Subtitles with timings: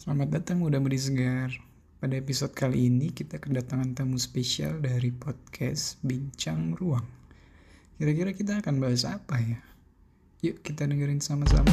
[0.00, 1.52] Selamat datang Muda Mudi Segar.
[2.00, 7.04] Pada episode kali ini kita kedatangan tamu spesial dari podcast Bincang Ruang.
[8.00, 9.60] Kira-kira kita akan bahas apa ya?
[10.40, 11.68] Yuk kita dengerin sama-sama.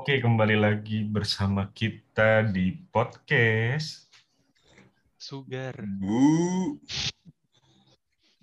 [0.00, 4.08] Oke, kembali lagi bersama kita di podcast.
[5.20, 5.76] Sugar.
[6.00, 6.80] Bu,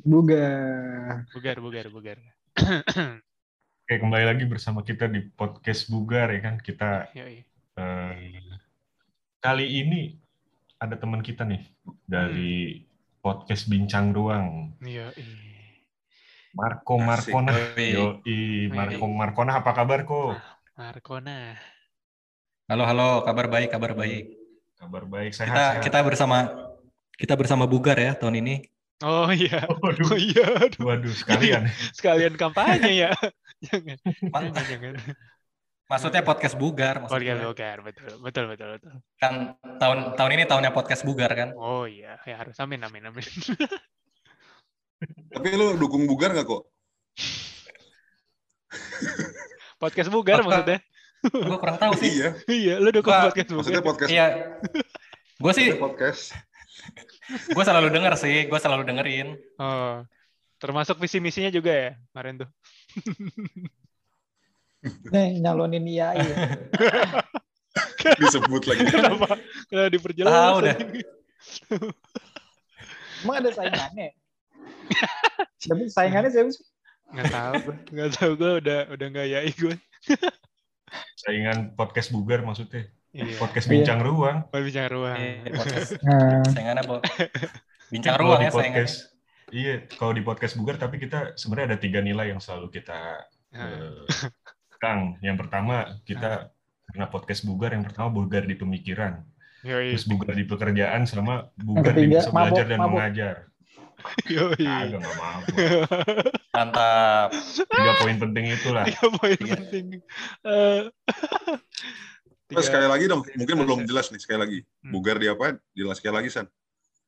[0.05, 0.45] Buga.
[1.33, 2.17] Bugar, bugar, bugar.
[3.81, 6.61] Oke, kembali lagi bersama kita di podcast Bugar ya kan.
[6.61, 7.41] Kita Yoi.
[7.73, 8.37] eh,
[9.41, 10.13] kali ini
[10.77, 11.65] ada teman kita nih
[12.05, 12.85] dari
[13.17, 14.77] podcast Bincang Ruang.
[14.85, 15.25] Yoi.
[16.53, 17.33] Marco Asik.
[17.33, 17.53] Markona.
[17.73, 17.97] Yoi.
[17.97, 20.37] Yoi, Marco Markona apa kabar kok?
[20.77, 21.57] Markona.
[22.69, 24.29] Halo, halo, kabar baik, kabar baik.
[24.77, 25.49] Kabar baik, sehat.
[25.49, 25.81] Kita sehat.
[25.81, 26.37] kita bersama
[27.17, 28.61] kita bersama Bugar ya tahun ini.
[29.01, 29.65] Oh iya.
[29.81, 30.45] Waduh, Oh iya.
[30.53, 30.85] Aduh.
[30.85, 31.65] waduh sekalian.
[31.97, 33.09] Sekalian kampanye ya.
[33.65, 33.97] jangan.
[34.21, 34.93] Jangan, jangan.
[35.89, 37.41] Maksudnya podcast Bugar, Podcast maksudnya.
[37.41, 38.93] bugar, betul, betul, betul, betul.
[39.17, 41.57] Kan tahun tahun ini tahunnya podcast Bugar kan.
[41.57, 43.25] Oh iya, ya harus amin, amin, amin.
[45.33, 46.69] tapi lu dukung Bugar nggak kok?
[49.77, 50.81] Podcast bugar maksudnya?
[51.27, 52.09] Gue kurang tahu sih.
[52.17, 53.89] Iya, Iya, lu dukung Wah, podcast maksudnya bugar.
[53.93, 54.09] podcast.
[54.09, 54.25] Iya.
[55.37, 56.21] Gue sih, maksudnya podcast.
[57.57, 59.37] gue selalu denger sih, gue selalu dengerin.
[59.61, 60.01] Oh.
[60.57, 62.49] Termasuk visi misinya juga ya kemarin tuh.
[65.13, 66.17] Nih, nyalonin IAI.
[66.21, 66.37] ya.
[68.21, 68.81] Disebut lagi.
[68.87, 69.35] Kenapa?
[69.67, 70.31] Kenapa diperjelas?
[70.33, 70.73] Tahu dah.
[70.73, 71.05] anjing?
[73.25, 74.09] Emang ada saingannya?
[75.59, 76.63] siapa saingannya siapa sih?
[77.07, 77.75] Nggak tahu, gue.
[77.93, 79.75] nggak tahu gue udah udah nggak yai gue.
[81.17, 82.87] Saingan podcast Bugar maksudnya.
[83.11, 83.35] Iya.
[83.39, 83.73] Podcast Iya.
[83.73, 84.37] Bincang Ruang.
[84.51, 85.17] Oh, bicara ruang.
[85.17, 86.97] Eh, podcast Nah, saingannya Bo.
[87.87, 88.95] Bincang Kalau ruang ya podcast,
[89.49, 93.23] iya, kalau di podcast Bugar, tapi kita sebenarnya ada tiga nilai yang selalu kita
[93.55, 94.03] eh,
[94.77, 95.15] Kang.
[95.23, 96.51] Yang pertama kita
[96.85, 99.23] karena podcast Bugar, yang pertama Bugar di pemikiran,
[99.63, 99.95] Yoi.
[99.95, 102.91] terus Bugar di pekerjaan, sama Bugar di bisa belajar dan mabok.
[102.99, 103.35] mengajar.
[104.27, 104.63] Yoi.
[104.63, 105.39] Kagak nggak mau.
[106.53, 107.29] Mantap.
[107.67, 108.83] Tiga poin penting itulah.
[108.85, 109.53] Tiga poin Tiga.
[109.59, 109.85] penting.
[110.43, 110.81] Eh,
[112.47, 114.59] Terus tiga- sekali lagi dong, mungkin belum jelas nih sekali lagi.
[114.79, 114.91] Hmm.
[114.95, 115.59] Bugar di apa?
[115.75, 116.47] Jelas sekali lagi San.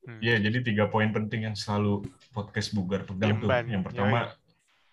[0.04, 0.20] Hmm.
[0.20, 3.48] Iya, jadi tiga poin penting yang selalu podcast Bugar pegang tuh.
[3.48, 4.32] Yang pertama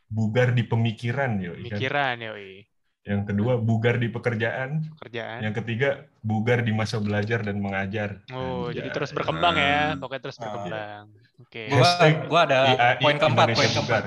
[0.06, 1.58] Bugar di pemikiran, yo.
[1.58, 1.62] kan?
[1.66, 2.62] Pikiran yoi.
[3.06, 4.82] Yang kedua Bugar di pekerjaan.
[4.98, 5.38] Pekerjaan.
[5.40, 5.88] Yang ketiga
[6.20, 8.18] Bugar di masa belajar dan mengajar.
[8.34, 8.82] Oh, Anjay.
[8.82, 9.94] jadi terus berkembang ya.
[9.94, 10.42] Pokoknya terus Ah.
[10.42, 11.04] berkembang.
[11.38, 11.62] Oke.
[11.70, 14.04] Gua Hashtag gua ada IAI poin keempat, poin keempat.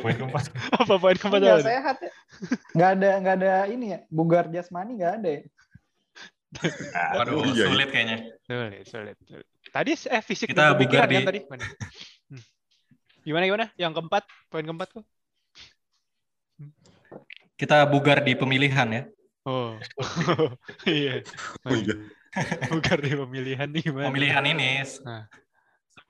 [0.00, 0.44] Poin keempat.
[0.80, 1.38] Apa poin keempat?
[1.40, 1.68] nggak apa?
[1.68, 2.12] sehat ya.
[2.72, 3.98] Nggak ada nggak ada ini ya.
[4.08, 5.42] Bugar jasmani nggak ada ya.
[7.14, 7.64] Waduh, iya, iya.
[7.68, 8.16] sulit kayaknya.
[8.42, 9.46] Sulit, sulit, sulit.
[9.70, 11.40] Tadi eh fisik Kita bugar kan di- tadi.
[11.46, 11.62] Mana?
[12.26, 12.42] Hmm.
[13.22, 13.66] Gimana gimana?
[13.76, 15.04] Yang keempat, poin keempat tuh.
[17.60, 19.02] Kita Bugar di pemilihan ya.
[19.44, 19.76] Oh.
[20.88, 21.20] iya.
[21.68, 21.94] Oh iya.
[22.72, 24.08] Bugar di pemilihan nih gimana?
[24.08, 25.28] Pemilihan ini Nah.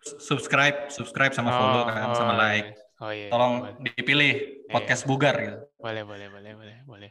[0.01, 2.41] subscribe, subscribe sama follow kan, sama iya.
[2.41, 2.69] like.
[3.03, 3.29] Oh iya.
[3.35, 3.93] Tolong boleh.
[3.99, 4.33] dipilih
[4.71, 5.59] podcast Bugar gitu.
[5.83, 7.11] Boleh, boleh, boleh, boleh, boleh.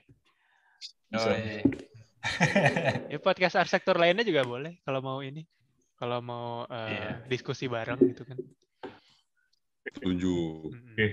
[1.12, 1.36] Bisa.
[1.36, 1.60] Yoi.
[3.12, 5.44] Ya podcast arsitektur lainnya juga boleh kalau mau ini.
[6.00, 7.12] Kalau mau eh, Iya.
[7.28, 8.40] diskusi bareng gitu kan.
[9.84, 10.36] Setuju.
[10.72, 10.96] Mm-mm.
[10.96, 11.08] Oke,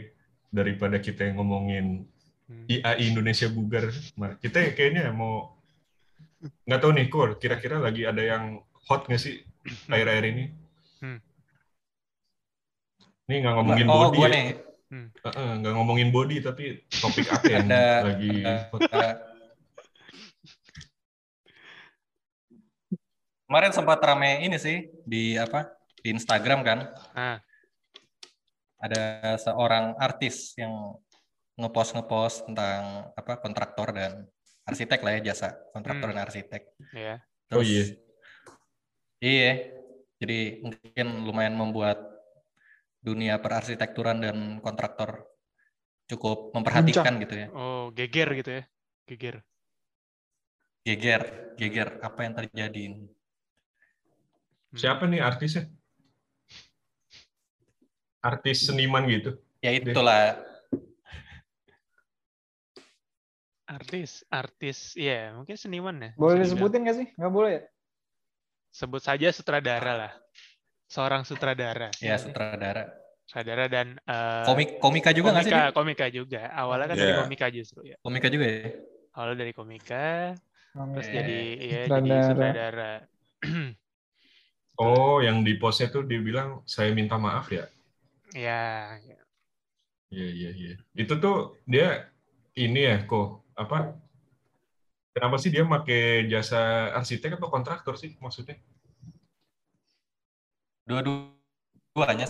[0.55, 2.16] daripada kita yang ngomongin Hmm.
[2.47, 5.59] IAI Indonesia Bugar, nah, kita kayaknya mau
[6.63, 9.43] nggak tahu nih, Kur, kira-kira lagi ada yang hot nggak sih
[9.91, 10.45] akhir-akhir ini?
[11.03, 11.19] Hmm.
[13.27, 14.35] Ini nggak ngomongin oh, body gua ya.
[14.35, 14.47] nih.
[15.27, 18.81] Heeh, nggak ngomongin body, tapi topik apa yang Ada- lagi ada- hot?
[23.47, 25.71] Kemarin sempat rame ini sih di apa?
[26.03, 26.79] Di Instagram kan.
[27.15, 27.39] Ah.
[28.79, 30.95] Ada seorang artis yang
[31.57, 34.29] ngepost ngepost tentang apa kontraktor dan
[34.69, 36.17] arsitek lah ya jasa kontraktor Hmm.
[36.17, 36.63] dan arsitek.
[37.53, 37.85] Oh, Terus, iya.
[39.21, 39.53] Iya.
[40.17, 42.01] Jadi mungkin lumayan membuat
[43.01, 45.29] dunia perarsitekturan dan kontraktor
[46.09, 47.49] cukup memperhatikan gitu ya.
[47.53, 48.63] Oh, geger gitu ya.
[49.07, 49.37] Geger.
[50.87, 51.23] Geger,
[51.59, 53.11] geger apa yang terjadi ini?
[54.77, 55.67] Siapa nih artisnya?
[58.23, 59.39] Artis seniman gitu.
[59.63, 60.39] Ya itulah
[63.67, 66.11] Artis, artis, iya mungkin seniman ya.
[66.15, 67.07] Boleh disebutin nggak sih?
[67.19, 67.63] Nggak boleh ya?
[68.71, 70.13] Sebut saja sutradara lah.
[70.87, 71.91] Seorang sutradara.
[71.99, 72.87] ya sutradara.
[73.27, 75.53] Sutradara dan eh, Komik komika juga nggak sih?
[75.75, 76.47] komika, juga.
[76.55, 77.21] Awalnya kan dari Iya.
[77.27, 77.97] komika justru ya.
[78.07, 78.71] Komika juga ya.
[79.19, 80.37] awalnya dari komika,
[80.71, 82.27] terus Eh, jadi ya jadi sutradara.
[82.31, 82.93] sutradara.
[84.77, 87.65] Oh, yang di postnya tuh dia bilang saya minta maaf ya.
[88.37, 89.17] ya, ya.
[90.13, 90.73] Iya iya iya.
[90.93, 92.13] Itu tuh dia
[92.61, 93.97] ini ya kok apa?
[95.17, 98.61] Kenapa sih dia pakai jasa arsitek atau kontraktor sih maksudnya?
[100.85, 102.29] Dua-duanya.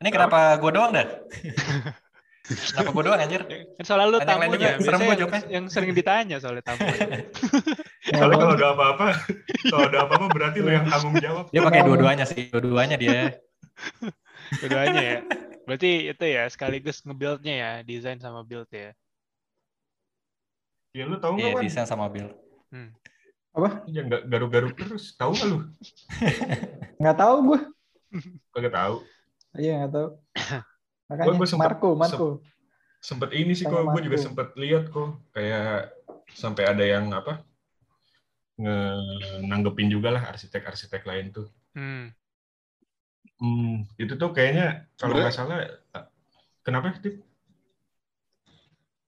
[0.00, 1.04] Ini kenapa gue doang dah?
[2.72, 3.42] kenapa gue doang anjir?
[3.76, 6.88] Kan soalnya lu Tanya yang serem yang, yang sering ditanya soalnya tamu.
[8.06, 9.06] Soalnya kalau ada apa-apa,
[9.66, 11.50] kalau ada apa-apa berarti lu yang tanggung jawab.
[11.50, 13.34] Dia pakai dua-duanya sih, dua-duanya dia.
[14.62, 15.18] Keduanya ya.
[15.66, 18.94] Berarti itu ya sekaligus nge-build-nya ya, desain sama build ya.
[20.94, 21.64] Ya lu tahu Iya, nggak Wan?
[21.66, 22.32] desain sama build.
[23.52, 23.82] Apa?
[23.90, 25.12] Ya nggak garuk-garuk terus.
[25.18, 25.58] Tahu nggak lu?
[27.02, 27.60] Nggak tahu gue.
[28.56, 28.96] Kagak tahu.
[29.58, 30.08] Iya nggak tahu.
[31.06, 32.28] Makanya Gua- gua sempet- Marco, Marco.
[32.96, 35.92] Sempet ini sih kok, gue juga sempet lihat kok kayak
[36.32, 37.44] sampai ada yang apa
[38.56, 38.76] nge
[39.44, 41.46] nanggepin juga lah arsitek-arsitek lain tuh.
[41.76, 42.08] Hmm.
[43.36, 45.56] Hmm, itu tuh kayaknya kalau nggak salah
[46.64, 47.20] kenapa Tip?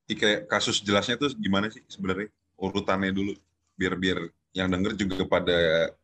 [0.08, 3.32] Ih, kayak kasus jelasnya tuh gimana sih sebenarnya urutannya dulu
[3.78, 4.18] biar biar
[4.56, 5.56] yang denger juga pada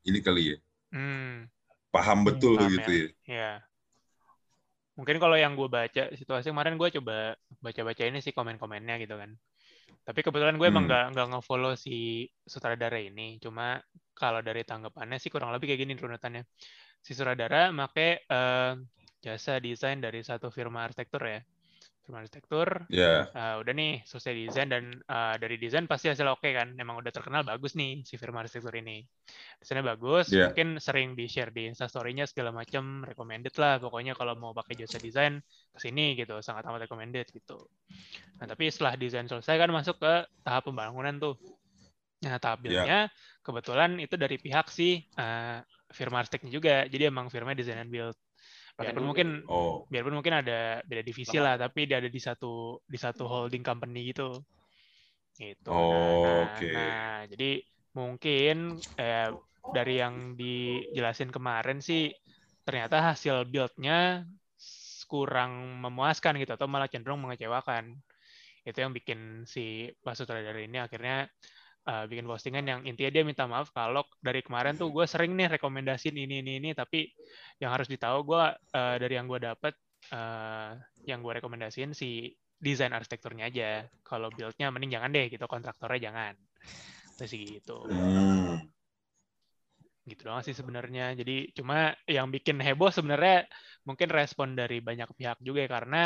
[0.04, 0.56] ini kali ya
[0.94, 1.50] Hmm.
[1.94, 3.06] paham betul paham gitu ya.
[3.26, 3.50] Ya.
[4.94, 9.34] Mungkin kalau yang gue baca situasi kemarin gue coba baca-baca ini sih komen-komennya gitu kan.
[10.06, 10.90] Tapi kebetulan gue emang Hmm.
[10.90, 13.42] nggak nggak nge-follow si sutradara ini.
[13.42, 13.80] Cuma
[14.14, 16.42] kalau dari tanggapannya sih kurang lebih kayak gini runutannya.
[17.04, 18.72] Si sutradara make eh,
[19.24, 21.40] jasa desain dari satu firma arsitektur ya.
[22.04, 22.68] Firma arsitektur.
[22.88, 26.68] Ya, Eh, udah nih selesai desain dan eh, dari desain pasti hasil oke kan.
[26.82, 29.02] Emang udah terkenal bagus nih si firma arsitektur ini.
[29.60, 30.46] Desainnya bagus, Iya.
[30.48, 33.74] mungkin sering di share di instastory-nya segala macam, recommended lah.
[33.82, 35.42] Pokoknya kalau mau pakai jasa desain
[35.74, 37.58] ke sini gitu, sangat amat recommended gitu.
[38.38, 40.14] Nah tapi setelah desain selesai kan masuk ke
[40.46, 41.34] tahap pembangunan tuh.
[42.24, 42.64] Nah tahap Iya.
[42.64, 42.98] build-nya
[43.44, 45.58] kebetulan itu dari pihak si eh,
[45.94, 46.74] firma arsiteknya juga.
[46.90, 48.18] Jadi emang firma desain and build.
[48.74, 52.98] Biarpun mungkin oh biarpun mungkin ada beda divisi lah tapi dia ada di satu di
[52.98, 54.42] satu holding company gitu
[55.38, 56.70] gitu Oh, nah, oke.
[56.74, 57.62] nah jadi
[57.94, 59.30] mungkin eh,
[59.70, 62.10] dari yang dijelasin kemarin sih
[62.66, 64.26] ternyata hasil build-nya
[65.06, 67.94] kurang memuaskan gitu atau malah cenderung mengecewakan
[68.64, 71.28] itu yang bikin si Pak Sutradara ini akhirnya
[71.84, 75.58] eh, bikin postingan yang intinya dia minta maaf kalau dari kemarin tuh gue sering nih
[75.58, 76.70] rekomendasiin ini ini ini.
[76.72, 77.08] Tapi
[77.60, 79.74] yang harus ditahu gue eh, dari yang gue dapet
[80.12, 80.70] eh,
[81.08, 83.84] yang gue rekomendasiin si desain arsitekturnya aja.
[84.02, 86.34] Kalau build-nya mending jangan deh gitu kontraktornya jangan.
[87.14, 88.58] Terus gitu hmm.
[90.08, 91.14] gitu doang sih sebenarnya.
[91.14, 93.46] Jadi cuma yang bikin heboh sebenarnya
[93.84, 96.04] mungkin respon dari banyak pihak juga ya karena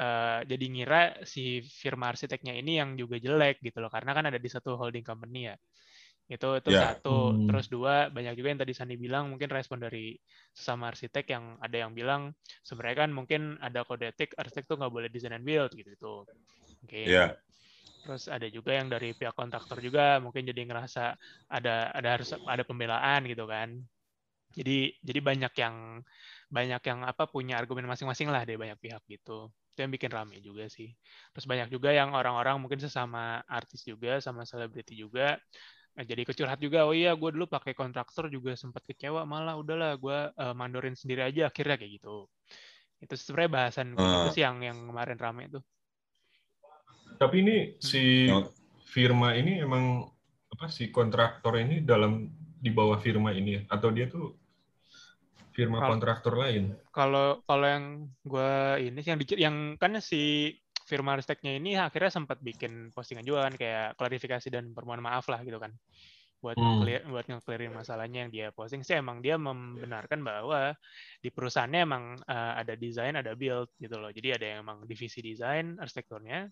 [0.00, 1.02] eh, jadi ngira
[1.32, 5.04] si firma arsiteknya ini yang juga jelek gitu loh karena kan ada di satu holding
[5.06, 5.56] company ya
[6.26, 6.80] itu itu Ya.
[6.82, 7.46] satu Hmm.
[7.46, 10.18] terus dua banyak juga yang tadi Sandi bilang mungkin respon dari
[10.50, 12.34] sesama arsitek yang ada yang bilang
[12.66, 16.26] sebenarnya kan mungkin ada kode etik arsitek tuh nggak boleh design and build gitu gitu
[16.84, 17.36] oke ya
[18.04, 21.18] Terus ada juga yang dari pihak kontraktor juga mungkin jadi ngerasa
[21.50, 23.82] ada ada harus ada pembelaan gitu kan.
[24.56, 25.76] Jadi jadi banyak yang
[26.50, 29.50] banyak yang apa punya argumen masing-masing lah dari banyak pihak gitu.
[29.76, 30.88] Itu yang bikin rame juga sih.
[31.36, 35.36] Terus banyak juga yang orang-orang mungkin sesama artis juga sama selebriti juga
[36.00, 36.88] eh, jadi kecurhat juga.
[36.88, 41.22] Oh iya, gue dulu pakai kontraktor juga sempat kecewa malah udahlah gue eh, mandorin sendiri
[41.28, 42.24] aja akhirnya kayak gitu.
[43.04, 44.32] Itu sebenarnya bahasan gitu Ah.
[44.34, 45.62] sih yang yang kemarin rame tuh.
[47.16, 48.52] Tapi ini si Oh.
[48.92, 50.04] firma ini emang
[50.52, 52.28] apa si kontraktor ini dalam
[52.64, 53.62] di bawah firma ini ya?
[53.72, 54.36] atau dia tuh
[55.56, 56.76] firma Kalau- kontraktor lain?
[56.92, 57.84] kalau kalau yang
[58.20, 58.52] gue
[58.84, 60.52] ini sih yang di, yang kan si
[60.84, 65.40] firma arsiteknya ini akhirnya sempat bikin postingan juga kan kayak klarifikasi dan permohonan maaf lah
[65.40, 65.72] gitu kan
[66.36, 66.84] buat Hmm.
[66.84, 70.76] clear buat nge-clearin masalahnya yang dia posting sih emang dia membenarkan bahwa
[71.18, 75.24] di perusahaannya emang eh, ada desain ada build gitu loh jadi ada yang emang divisi
[75.24, 76.46] desain arsitekturnya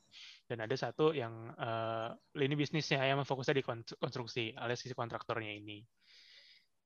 [0.49, 5.53] dan ada satu yang eh, lini bisnisnya yang fokusnya di kon- konstruksi alias si kontraktornya
[5.53, 5.85] ini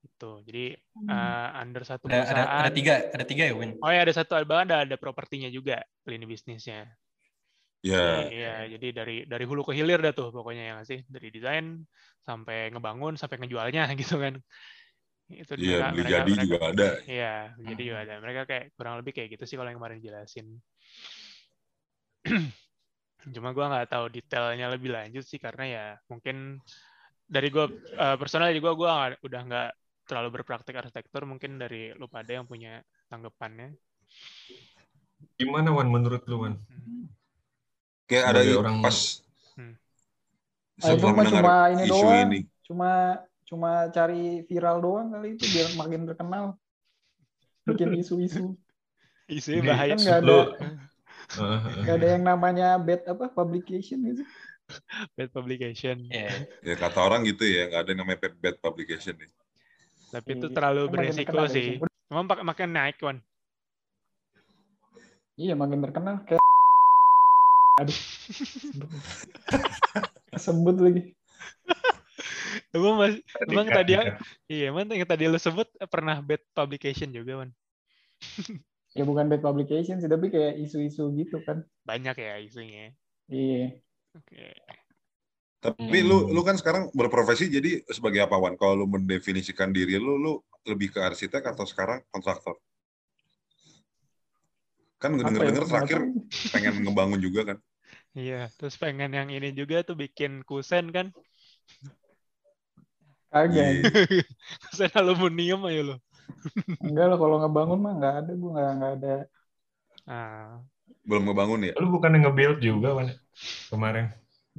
[0.07, 0.59] itu jadi
[1.11, 3.71] eh, under satu Ada, ada, perusahaan ada tiga, ada tiga ya Win.
[3.83, 5.75] Oh ya ada satu bahkan ada ada propertinya juga
[6.09, 6.79] lini bisnisnya.
[7.83, 11.27] ya Iya, jadi dari dari hulu ke hilir dah tuh pokoknya ya nggak sih dari
[11.35, 11.65] desain
[12.27, 14.33] sampai ngebangun sampai ngejualnya gitu kan.
[15.41, 17.25] Itu iya beli jadi juga ada Iya,
[17.69, 18.13] jadi juga ada.
[18.23, 20.47] Mereka kayak kurang lebih kayak gitu sih kalau yang kemarin jelasin.
[23.35, 26.35] Cuma gua nggak tahu detailnya lebih lanjut sih karena ya mungkin
[27.29, 27.65] dari gua
[28.03, 29.67] eh, personal juga gua nggak- udah nggak
[30.09, 32.81] terlalu berpraktik arsitektur mungkin dari lu pada yang punya
[33.13, 33.77] tanggapannya.
[35.37, 36.57] Gimana Wan menurut lu Wan?
[38.09, 38.97] Kayak ada Sebagai orang- pas
[39.53, 39.75] Hmm.
[40.79, 42.23] Ah, itu cuma ini isu doang.
[42.25, 42.39] ini.
[42.63, 42.91] Cuma
[43.43, 46.45] cuma cari viral doang kali itu biar makin terkenal.
[47.67, 48.55] Bikin isu-isu.
[49.29, 49.93] Jadi, bahaya.
[49.93, 50.49] Kan nggak ada lu-
[51.29, 51.81] Heeh, heeh.
[51.85, 54.23] nggak ada yang namanya bad apa publication gitu.
[55.13, 56.07] Bad publication.
[56.09, 56.47] Iya.
[56.65, 59.29] Ya kata orang gitu ya, nggak ada yang namanya bad publication nih.
[60.09, 61.77] Tapi itu Iya, terlalu beresiko sih.
[62.09, 63.17] Emang pak- makin naik kan.
[65.39, 66.43] Iya makin terkenal kayak
[67.79, 67.95] aduh
[70.35, 71.15] sebut lagi
[72.75, 73.15] Emang mas,
[73.47, 74.19] emang tadi tingkat.
[74.51, 77.49] iya, emang yang tadi lo sebut pernah bad publication juga man.
[78.97, 82.91] ya bukan bad publication sih tapi kayak isu-isu gitu kan Banyak ya isunya.
[83.31, 83.79] iya
[84.11, 84.59] Oke.
[85.65, 86.09] Tapi Hmm.
[86.09, 88.55] lu lu kan sekarang berprofesi jadi sebagai apa Wan?
[88.59, 90.33] Kalau lu mendefinisikan diri lu, lu
[90.71, 92.55] lebih ke arsitek atau sekarang kontraktor?
[95.01, 95.27] Kan ya?
[95.27, 95.99] denger-denger Nggak terakhir
[96.53, 97.57] pengen ngebangun juga kan?
[98.19, 101.07] Iya, terus pengen yang ini juga tuh bikin kusen kan.
[103.31, 103.83] kagak Iya.
[104.63, 105.95] kusen aluminium aja lo.
[106.85, 109.09] enggak lah kalau ngebangun mah nggak ada gue nggak nggak ada
[110.07, 110.61] Ah,
[111.07, 111.75] Belum ngebangun ya?
[111.81, 113.07] Lu bukan nge-build juga, Wan?
[113.71, 114.05] Kemarin.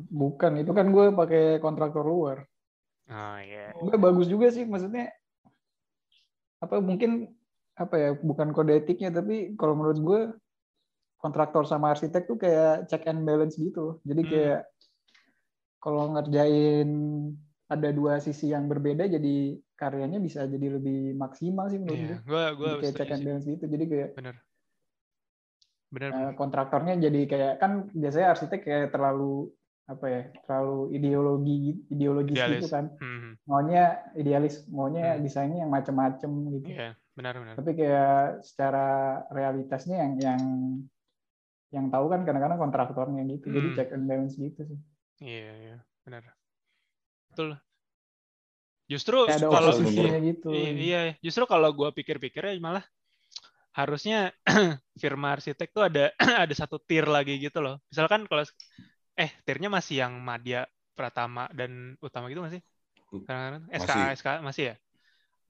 [0.09, 2.49] Bukan itu kan gue pakai kontraktor luar
[3.11, 3.75] oh iya.
[3.76, 5.12] gue bagus juga sih maksudnya
[6.61, 7.33] apa mungkin
[7.75, 10.21] apa ya bukan kode etiknya tapi kalau menurut gue
[11.16, 14.30] kontraktor sama arsitek tuh kayak check and balance gitu jadi Hmm.
[14.30, 14.61] kayak
[15.80, 16.88] kalau ngerjain
[17.71, 22.21] ada dua sisi yang berbeda jadi karyanya bisa jadi lebih maksimal sih menurut Iya, gue
[22.28, 23.26] gua gua Jadi kayak check and sih.
[23.26, 24.37] balance gitu jadi kayak Bener.
[25.90, 26.11] Bener.
[26.12, 29.50] eh, kontraktornya jadi kayak kan biasanya arsitek kayak terlalu
[29.92, 31.52] apa ya terlalu ideologi
[31.94, 32.61] ideologis Idealis.
[32.61, 33.80] gitu kan Hmm, maunya
[34.20, 35.25] idealis maunya Hmm.
[35.25, 37.56] desainnya yang macem-macem gitu Iya, benar benar.
[37.56, 38.11] tapi kayak
[38.49, 38.78] secara
[39.38, 40.42] realitasnya yang yang
[41.76, 43.75] yang tahu kan kadang-kadang kontraktornya gitu jadi Hmm.
[43.76, 44.78] check and balance gitu sih
[45.20, 46.25] Iya, iya, benar.
[47.30, 47.59] Betul.
[48.90, 49.70] Justru ada kalau
[50.26, 50.49] gitu
[50.82, 52.82] iya, justru kalau gua pikir-pikir ya malah
[53.78, 54.35] harusnya
[55.02, 56.11] firma arsitek tuh ada
[56.44, 57.78] ada satu tier lagi gitu loh.
[57.90, 58.42] Misalkan kalau
[59.23, 60.61] eh tiernya masih yang Madya
[60.97, 62.61] Pratama dan Utama gitu masih?
[63.27, 64.19] Kadang-kadang SKA Masih.
[64.19, 64.75] SKA masih ya?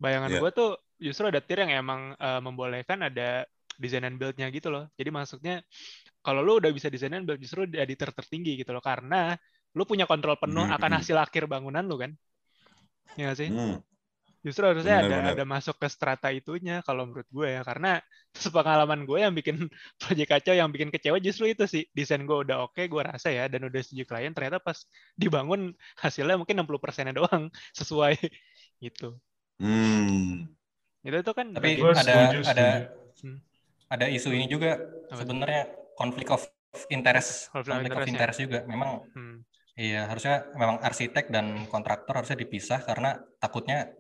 [0.03, 0.41] Bayangan Iya.
[0.43, 0.69] gua tuh
[1.01, 3.45] justru ada tier yang emang eh, membolehkan ada
[3.83, 4.85] design and build-nya gitu loh.
[4.99, 5.55] Jadi maksudnya
[6.25, 9.37] kalau lu udah bisa design and build justru di tier tertinggi gitu loh karena
[9.77, 10.75] lu punya kontrol penuh Hmm.
[10.77, 12.13] akan hasil akhir bangunan lu kan.
[13.19, 13.49] Iya sih?
[13.49, 13.83] Hmm.
[14.47, 15.33] Justru harusnya Benar, ada benar.
[15.37, 17.89] ada masuk ke strata itunya kalau menurut gue ya karena
[18.45, 19.57] sepengalaman gue yang bikin
[20.01, 23.45] proyek kacau yang bikin kecewa justru itu sih desain gue udah oke gue rasa ya
[23.53, 24.79] dan udah setuju klien ternyata pas
[25.19, 25.61] dibangun
[26.01, 28.17] hasilnya mungkin 60 persennya doang sesuai
[28.81, 29.21] gitu
[29.61, 30.49] Hmm.
[31.05, 33.25] itu tuh kan Tapi ada setuju, ada setuju.
[33.25, 33.39] Hmm.
[33.91, 34.79] ada isu ini juga
[35.11, 35.21] Apa?
[35.21, 35.63] sebenarnya
[35.99, 36.43] konflik of
[36.89, 38.15] interest, Konflik of konflik of interest, ya.
[38.17, 38.59] interest juga.
[38.65, 39.37] Memang hmm,
[39.77, 43.91] iya harusnya memang arsitek dan kontraktor harusnya dipisah karena takutnya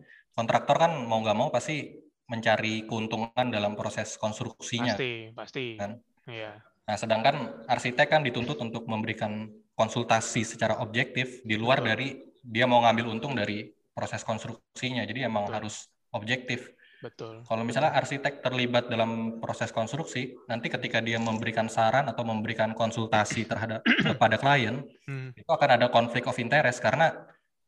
[0.40, 1.92] kontraktor kan mau nggak mau pasti
[2.32, 4.96] mencari keuntungan dalam proses konstruksinya.
[4.96, 6.00] pasti pasti Kan?
[6.24, 6.56] iya
[6.90, 9.46] Nah, sedangkan arsitek kan dituntut untuk memberikan
[9.78, 11.88] konsultasi secara objektif di luar Betul.
[11.94, 12.08] dari
[12.42, 15.06] dia mau ngambil untung dari proses konstruksinya.
[15.06, 15.54] Jadi emang Betul.
[15.54, 16.74] harus objektif.
[17.00, 22.74] betul Kalau misalnya arsitek terlibat dalam proses konstruksi, nanti ketika dia memberikan saran atau memberikan
[22.74, 27.14] konsultasi terhadap kepada klien, Hmm, itu akan ada konflik of interest karena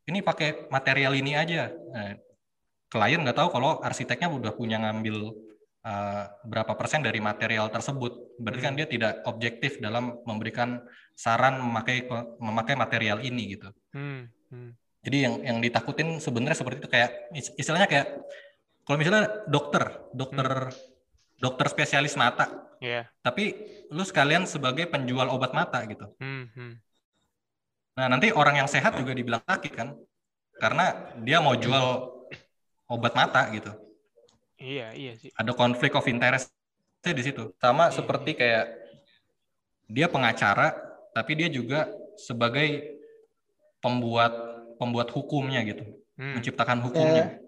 [0.05, 1.71] ini pakai material ini aja.
[1.71, 2.13] Nah,
[2.93, 5.33] klien nggak tahu kalau arsiteknya udah punya ngambil
[5.81, 8.37] uh, berapa persen dari material tersebut.
[8.37, 8.79] Berarti kan Hmm.
[8.79, 10.85] dia tidak objektif dalam memberikan
[11.17, 12.05] saran memakai
[12.37, 13.73] memakai material ini gitu.
[13.97, 14.21] hmm,
[14.53, 14.69] hmm.
[15.03, 18.07] Jadi yang yang ditakutin sebenarnya seperti itu kayak is- istilahnya kayak
[18.85, 20.69] kalau misalnya dokter, dokter
[21.39, 22.47] dokter spesialis mata,
[22.79, 23.09] Iya.
[23.19, 23.51] tapi
[23.91, 26.07] lu sekalian sebagai penjual obat mata gitu.
[26.21, 26.73] Hmm, hmm.
[27.93, 29.93] Nah, nanti orang yang sehat juga dibilang sakit kan?
[30.57, 32.12] Karena dia mau jual
[32.85, 33.71] obat mata gitu.
[34.55, 36.51] iya iya sih Ada konflik of interest
[37.01, 37.51] di situ.
[37.57, 37.93] Sama Iya.
[37.93, 38.65] seperti kayak
[39.85, 40.71] dia pengacara,
[41.11, 41.85] tapi dia juga
[42.15, 42.95] sebagai
[43.77, 44.31] pembuat
[44.75, 46.39] pembuat hukumnya gitu, Hmm.
[46.39, 47.39] menciptakan hukumnya.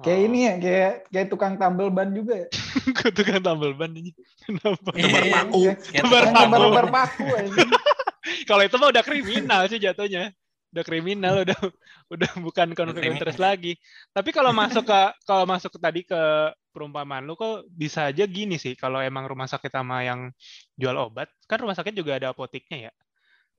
[0.00, 0.26] kayak Oh.
[0.26, 2.48] ini ya kayak kayak tukang tambal ban juga ya
[3.14, 5.34] tukang tambal ban ini kenapa Iya, Tebar iya.
[5.36, 5.60] paku.
[5.62, 6.34] Kayak Tebar paku.
[6.34, 6.92] tambal tebar ban.
[6.96, 7.24] paku.
[8.48, 10.32] Kalau itu mah udah kriminal sih jatuhnya.
[10.72, 11.56] Udah kriminal, udah
[12.14, 13.76] udah bukan konflik interest lagi.
[14.16, 16.20] Tapi kalau masuk ke kalau masuk ke tadi ke
[16.72, 20.32] perumpamaan lu kok bisa aja gini sih kalau emang rumah sakit sama yang
[20.80, 22.92] jual obat, kan rumah sakit juga ada apoteknya ya.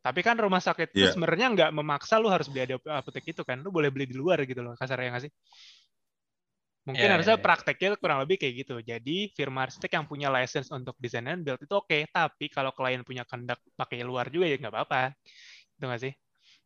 [0.03, 1.13] Tapi kan rumah sakit itu Iya.
[1.15, 3.58] sebenarnya nggak memaksa lu harus beli di apotek itu kan.
[3.63, 5.34] Lu boleh beli di luar gitu loh, kasarnya nggak sih?
[6.84, 7.46] Mungkin Iya, harusnya iya, iya.
[7.48, 8.75] prakteknya kurang lebih kayak gitu.
[8.84, 13.01] Jadi firma arsitek yang punya license untuk desain and build itu oke, tapi kalau klien
[13.08, 15.15] punya kehendak pakai luar juga ya nggak apa-apa.
[15.79, 16.13] Itu nggak sih?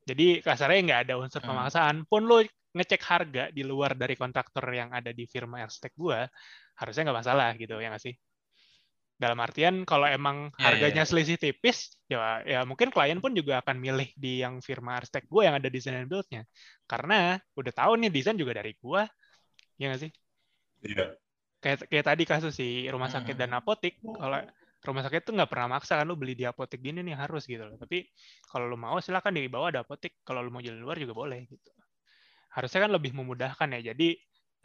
[0.10, 1.50] Jadi kasarnya nggak ada unsur Hmm.
[1.50, 1.96] pemaksaan.
[2.10, 2.38] Pun lo
[2.78, 6.20] ngecek harga di luar dari kontraktor yang ada di firma arsitek gua,
[6.80, 8.16] harusnya nggak masalah gitu ya nggak sih?
[9.18, 11.10] Dalam artian kalau emang Iya, iya, harganya iya.
[11.10, 15.42] selisih tipis, ya ya mungkin klien pun juga akan milih di yang firma arsitek gua
[15.50, 16.46] yang ada desain and build-nya.
[16.86, 17.16] Karena
[17.58, 19.10] udah tahu nih desain juga dari gua,
[19.80, 20.12] ya nggak sih?
[20.84, 21.18] Iya.
[21.64, 23.60] kayak kayak tadi kasus si rumah sakit dan Hmm.
[23.60, 24.38] apotik kalau
[24.88, 27.68] rumah sakit tuh nggak pernah maksa kan lu beli di apotik gini nih harus gitu
[27.68, 27.76] loh.
[27.76, 28.08] Tapi
[28.48, 31.44] kalau lu mau silakan di bawah ada apotik kalau lu mau jalan luar juga boleh
[31.46, 31.72] gitu.
[32.56, 33.92] Harusnya kan lebih memudahkan ya.
[33.94, 34.16] Jadi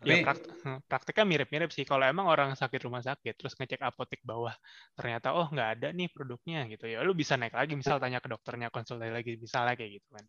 [0.02, 1.85] ya Tapi- prakt- hmm, prakteknya mirip-mirip sih.
[1.85, 4.55] Kalau emang orang sakit rumah sakit terus ngecek apotik bawah
[4.97, 7.05] ternyata oh nggak ada nih produknya gitu ya.
[7.05, 10.25] Lu bisa naik lagi misal tanya ke dokternya konsultasi lagi misalnya kayak gitu kan.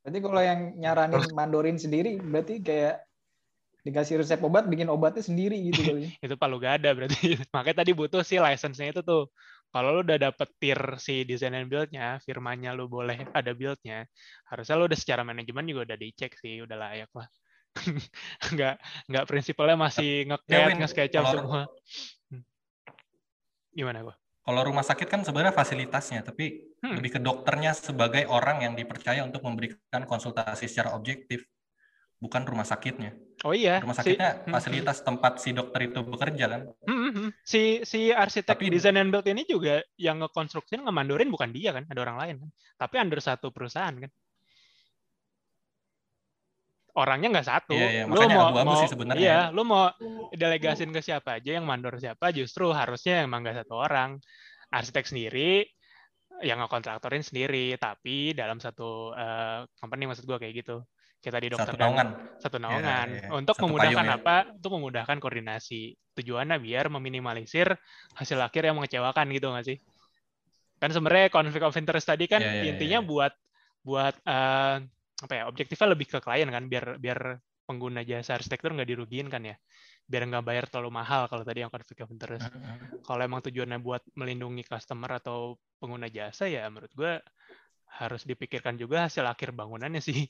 [0.00, 3.09] Berarti kalau yang nyaranin mandorin sendiri berarti kayak
[3.80, 6.12] dikasih resep obat bikin obatnya sendiri gitu kali.
[6.16, 7.16] itu palu gak ada berarti
[7.54, 9.28] makanya tadi butuh sih license-nya itu tuh
[9.70, 14.04] kalau lu udah dapet tier si design and build-nya firmanya lu boleh ada build-nya
[14.46, 17.28] harusnya lu udah secara manajemen juga udah dicek sih udah layak lah
[18.52, 18.74] nggak
[19.06, 21.62] nggak prinsipalnya masih nge-cat nge-sketchup kalau- semua
[22.28, 22.42] Hmm.
[23.70, 26.96] gimana gua Kalau rumah sakit kan sebenarnya fasilitasnya, tapi Hmm.
[26.96, 31.44] lebih ke dokternya sebagai orang yang dipercaya untuk memberikan konsultasi secara objektif,
[32.20, 33.16] bukan rumah sakitnya.
[33.40, 36.60] oh iya Rumah si- sakitnya hmm, fasilitas tempat si dokter itu bekerja kan.
[36.84, 37.28] hmm, hmm, hmm.
[37.40, 41.88] si si arsitek Tapi- design and build ini juga yang ngekonstruksiin ngemandorin bukan dia kan
[41.88, 44.12] ada orang lain kan tapi under satu perusahaan kan
[46.90, 47.72] orangnya nggak satu.
[47.72, 49.22] Iya, iya, Lu makanya mau, abu-abu mau- sih sebenarnya.
[49.22, 49.84] Iya, lu mau
[50.34, 54.18] delegasin ke siapa aja yang mandor siapa justru harusnya emang nggak satu orang.
[54.70, 55.66] Arsitek sendiri
[56.42, 60.82] yang ngekontraktorin sendiri, tapi dalam satu eh, company maksud gua kayak gitu.
[61.20, 62.08] Kita di dokter Satu dan- naungan.
[62.40, 63.28] satu naungan iya.
[63.36, 64.16] untuk Satu memudahkan payung ya.
[64.16, 64.36] apa?
[64.56, 65.82] Untuk memudahkan koordinasi.
[66.16, 67.68] Tujuannya biar meminimalisir
[68.16, 69.76] hasil akhir yang mengecewakan gitu nggak sih?
[70.80, 73.08] Kan sebenarnya konflik of interest tadi kan Iya, iya, iya, intinya iya.
[73.08, 73.32] buat
[73.84, 74.76] buat eh,
[75.20, 75.44] apa ya?
[75.52, 77.36] Objektifnya lebih ke klien kan biar biar
[77.68, 79.60] pengguna jasa arsitektur nggak dirugiin kan ya.
[80.08, 82.48] Biar nggak bayar terlalu mahal kalau tadi yang konflik of interest.
[83.04, 87.12] Kalau emang tujuannya buat melindungi customer atau pengguna jasa ya menurut gue
[88.00, 90.24] harus dipikirkan juga hasil akhir bangunannya sih.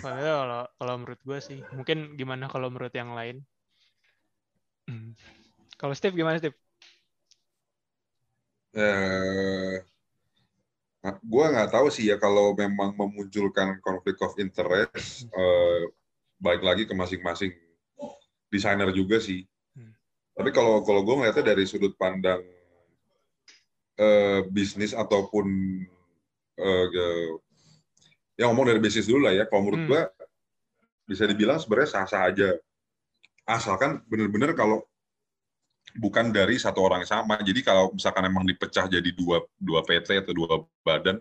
[0.00, 3.44] Kalau kalau menurut gue sih, mungkin gimana kalau menurut yang lain?
[4.88, 5.12] Hmm.
[5.76, 6.56] Kalau Steve gimana Steve?
[8.74, 9.78] Eh,
[10.98, 15.82] nah, gua nggak tahu sih ya kalau memang memunculkan konflik of interest, eh,
[16.42, 17.54] balik lagi ke masing-masing
[18.50, 19.46] desainer juga sih.
[19.78, 19.94] Hmm.
[20.34, 22.42] Tapi kalau kalau gue ngeliatnya dari sudut pandang
[23.94, 25.46] eh, bisnis ataupun
[26.56, 27.38] eh, ge-
[28.34, 29.44] ya ngomong dari bisnis dulu lah ya.
[29.46, 29.90] Kalau menurut Hmm.
[29.90, 30.02] gua
[31.04, 32.48] bisa dibilang sebenarnya sah-sah aja.
[33.44, 34.82] Asalkan bener-bener kalau
[35.94, 37.36] bukan dari satu orang yang sama.
[37.38, 41.20] Jadi kalau misalkan emang dipecah jadi dua dua PT atau dua badan,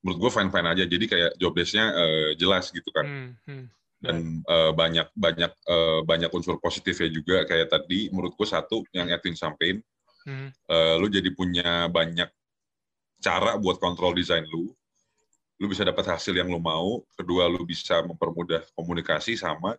[0.00, 0.84] menurut gue fine fine aja.
[0.88, 3.04] Jadi kayak job desk-nya eh, jelas gitu kan.
[3.06, 3.64] Hmm, hmm.
[4.00, 8.08] Dan eh, banyak banyak eh, banyak unsur positifnya juga kayak tadi.
[8.08, 9.84] Menurut gue satu yang Edwin sampein,
[10.24, 10.48] Hmm.
[10.48, 12.32] eh, lu jadi punya banyak
[13.22, 14.72] cara buat kontrol desain lu.
[15.62, 17.02] Lu bisa dapat hasil yang lu mau.
[17.14, 19.78] Kedua, lu bisa mempermudah komunikasi sama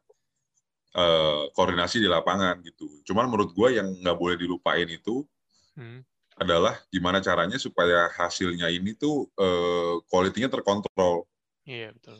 [0.96, 2.88] eh, koordinasi di lapangan gitu.
[3.04, 5.28] Cuman menurut gue yang nggak boleh dilupain itu
[5.76, 6.08] Hmm.
[6.40, 11.28] adalah gimana caranya supaya hasilnya ini tuh eh, quality-nya terkontrol.
[11.68, 12.16] Iya betul.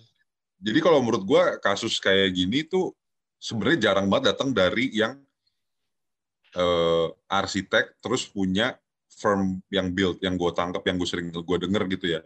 [0.60, 2.92] Jadi kalau menurut gue kasus kayak gini tuh
[3.40, 5.24] sebenarnya jarang banget datang dari yang
[6.52, 8.76] eh, arsitek terus punya
[9.16, 12.22] firm yang build, yang gue tangkap, yang gue sering gue denger gitu ya.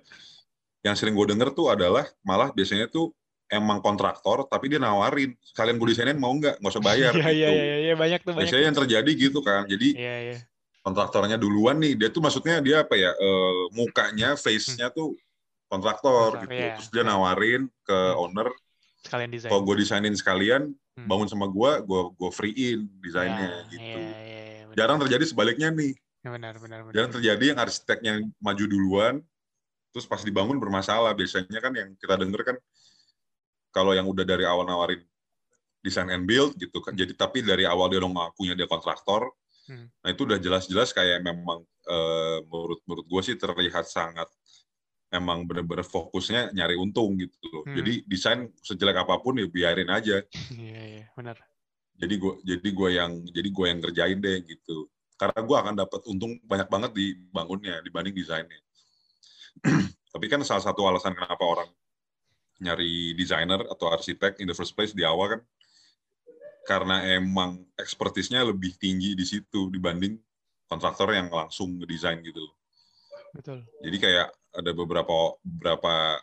[0.82, 3.14] Yang sering gue denger tuh adalah malah biasanya tuh
[3.46, 7.34] emang kontraktor, tapi dia nawarin sekalian gue desainin mau nggak, nggak usah bayar Iya gitu.
[7.34, 8.46] iya iya iya banyak tuh banyak.
[8.46, 9.66] Biasanya yang terjadi gitu kan.
[9.66, 10.38] Jadi Iya iya.
[10.82, 15.14] kontraktornya duluan nih, dia tuh maksudnya dia apa ya, eh, mukanya, face-nya tuh
[15.68, 16.54] kontraktor Kontrak, gitu.
[16.58, 16.74] iya.
[16.78, 18.22] Terus dia nawarin ke Hmm.
[18.26, 18.50] owner,
[19.06, 19.50] Sekalian desain.
[19.50, 21.08] kalau gue desainin sekalian, Hmm.
[21.08, 23.98] bangun sama gue, gue gue free-in desainnya Ya, gitu.
[24.00, 24.64] Iya iya iya.
[24.66, 24.76] benar.
[24.76, 25.94] Jarang terjadi sebaliknya nih.
[26.20, 26.96] Ya, benar benar benar.
[26.96, 29.16] Jarang terjadi yang arsiteknya maju duluan,
[29.96, 31.16] terus pas dibangun bermasalah.
[31.16, 32.58] Biasanya kan yang kita denger kan,
[33.72, 35.00] kalau yang udah dari awal nawarin
[35.80, 36.92] design and build gitu kan.
[36.96, 39.32] Jadi tapi dari awal dia udah ngakunya dia kontraktor.
[39.70, 39.88] Hmm.
[40.04, 44.28] Nah itu udah jelas-jelas kayak memang eh, menurut menurut gue sih terlihat sangat
[45.10, 47.64] emang bener-bener fokusnya nyari untung gitu loh.
[47.66, 47.76] Hmm.
[47.80, 50.22] Jadi desain sejelek apa pun ya biarin aja.
[50.60, 51.38] Iya iya benar.
[52.00, 54.88] Jadi gue jadi gue yang jadi gue yang kerjain deh gitu.
[55.20, 58.60] Karena gue akan dapat untung banyak banget di bangunnya dibanding desainnya.
[60.16, 61.68] Tapi kan salah satu alasan kenapa orang
[62.64, 65.42] nyari desainer atau arsitek in the first place di awal kan
[66.68, 70.20] karena emang ekspertisnya lebih tinggi di situ dibanding
[70.70, 72.56] kontraktor yang langsung ngedesain gitu loh.
[73.34, 73.66] Betul.
[73.82, 76.20] Jadi kayak ada beberapa beberapa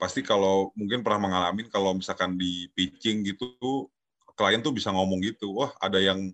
[0.00, 3.86] pasti kalau mungkin pernah mengalami kalau misalkan di pitching gitu
[4.32, 6.32] klien tuh bisa ngomong gitu, wah ada yang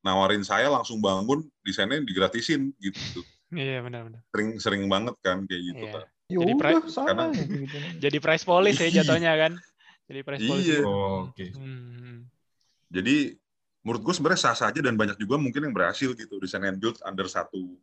[0.00, 3.20] nawarin saya langsung bangun desainnya digratisin gitu.
[3.50, 4.22] Iya benar-benar.
[4.30, 5.92] Sering sering banget kan kayak gitu Iya.
[5.92, 6.06] kan.
[6.30, 7.76] Jadi udah pri- sama karena- gitu.
[7.98, 8.94] Jadi price police ya Iya.
[9.02, 9.52] jatuhnya kan.
[10.06, 10.66] Jadi price police.
[10.70, 10.80] Iya.
[10.86, 11.46] Oh, Oke.
[11.52, 12.30] Hmm.
[12.90, 13.16] Jadi
[13.82, 16.98] menurut gue sebenarnya sah saja dan banyak juga mungkin yang berhasil gitu desain and build
[17.02, 17.74] under satu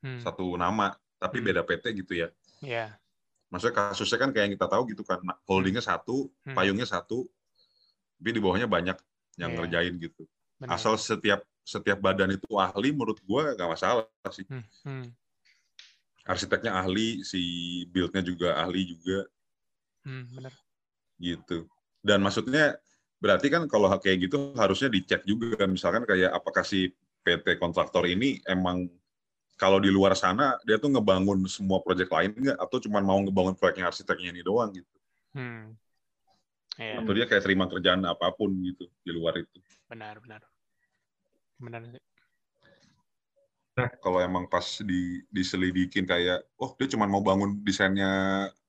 [0.00, 0.20] Hmm.
[0.20, 1.46] satu nama tapi Hmm.
[1.48, 2.28] beda PT gitu ya.
[2.62, 2.94] Iya.
[3.48, 6.54] Maksudnya kasusnya kan kayak yang kita tahu gitu kan holdingnya satu, Hmm.
[6.54, 7.26] payungnya satu,
[8.16, 8.98] tapi di bawahnya banyak
[9.36, 9.58] yang Iya.
[9.58, 10.22] ngerjain gitu.
[10.58, 10.76] Benar.
[10.76, 14.46] Asal setiap setiap badan itu ahli, menurut gue nggak masalah sih.
[14.46, 14.62] Hmm.
[14.86, 15.06] Hmm.
[16.22, 17.42] Arsiteknya ahli, si
[17.90, 19.26] build-nya juga ahli juga
[20.06, 20.22] Hmm.
[20.38, 20.54] Benar.
[21.18, 21.66] gitu.
[21.98, 22.78] Dan maksudnya
[23.18, 26.94] berarti kan kalau kayak gitu harusnya dicek juga misalkan kayak apakah si
[27.26, 28.86] PT kontraktor ini emang
[29.58, 33.56] kalau di luar sana dia tuh ngebangun semua proyek lain nggak atau cuma mau ngebangun
[33.58, 34.94] proyeknya arsiteknya ini doang gitu
[35.34, 35.74] Hmm.
[36.78, 37.00] Iya.
[37.02, 39.58] atau dia kayak terima kerjaan apa pun gitu di luar itu
[39.90, 40.20] Benar.
[40.22, 40.44] Benar.
[41.56, 42.02] Benar sih.
[44.00, 48.08] kalau emang pas di diselidikin kayak oh dia cuma mau bangun desainnya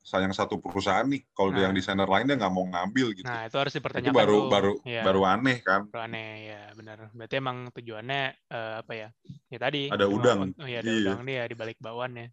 [0.03, 1.65] sayang satu perusahaan nih kalau dia Nah.
[1.71, 4.51] yang desainer lain dia nggak mau ngambil gitu Nah itu harus itu dipertanyakan baru tuh.
[4.51, 5.01] baru Iya.
[5.07, 6.97] baru aneh kan Baru aneh ya benar.
[7.15, 8.21] Berarti emang tujuannya
[8.51, 9.07] eh, apa ya?
[9.47, 9.87] Ya tadi.
[9.87, 10.39] Ada cuma udang.
[10.59, 10.99] Oh iya ada Iya.
[11.07, 12.27] udang dia di balik bawahnya.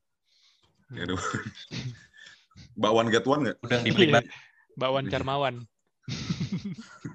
[0.91, 1.19] Ya, aduh.
[2.75, 4.15] bakwan get one nggak dibeli Iya.
[4.19, 4.27] banget.
[4.75, 5.11] Bakwan Iya.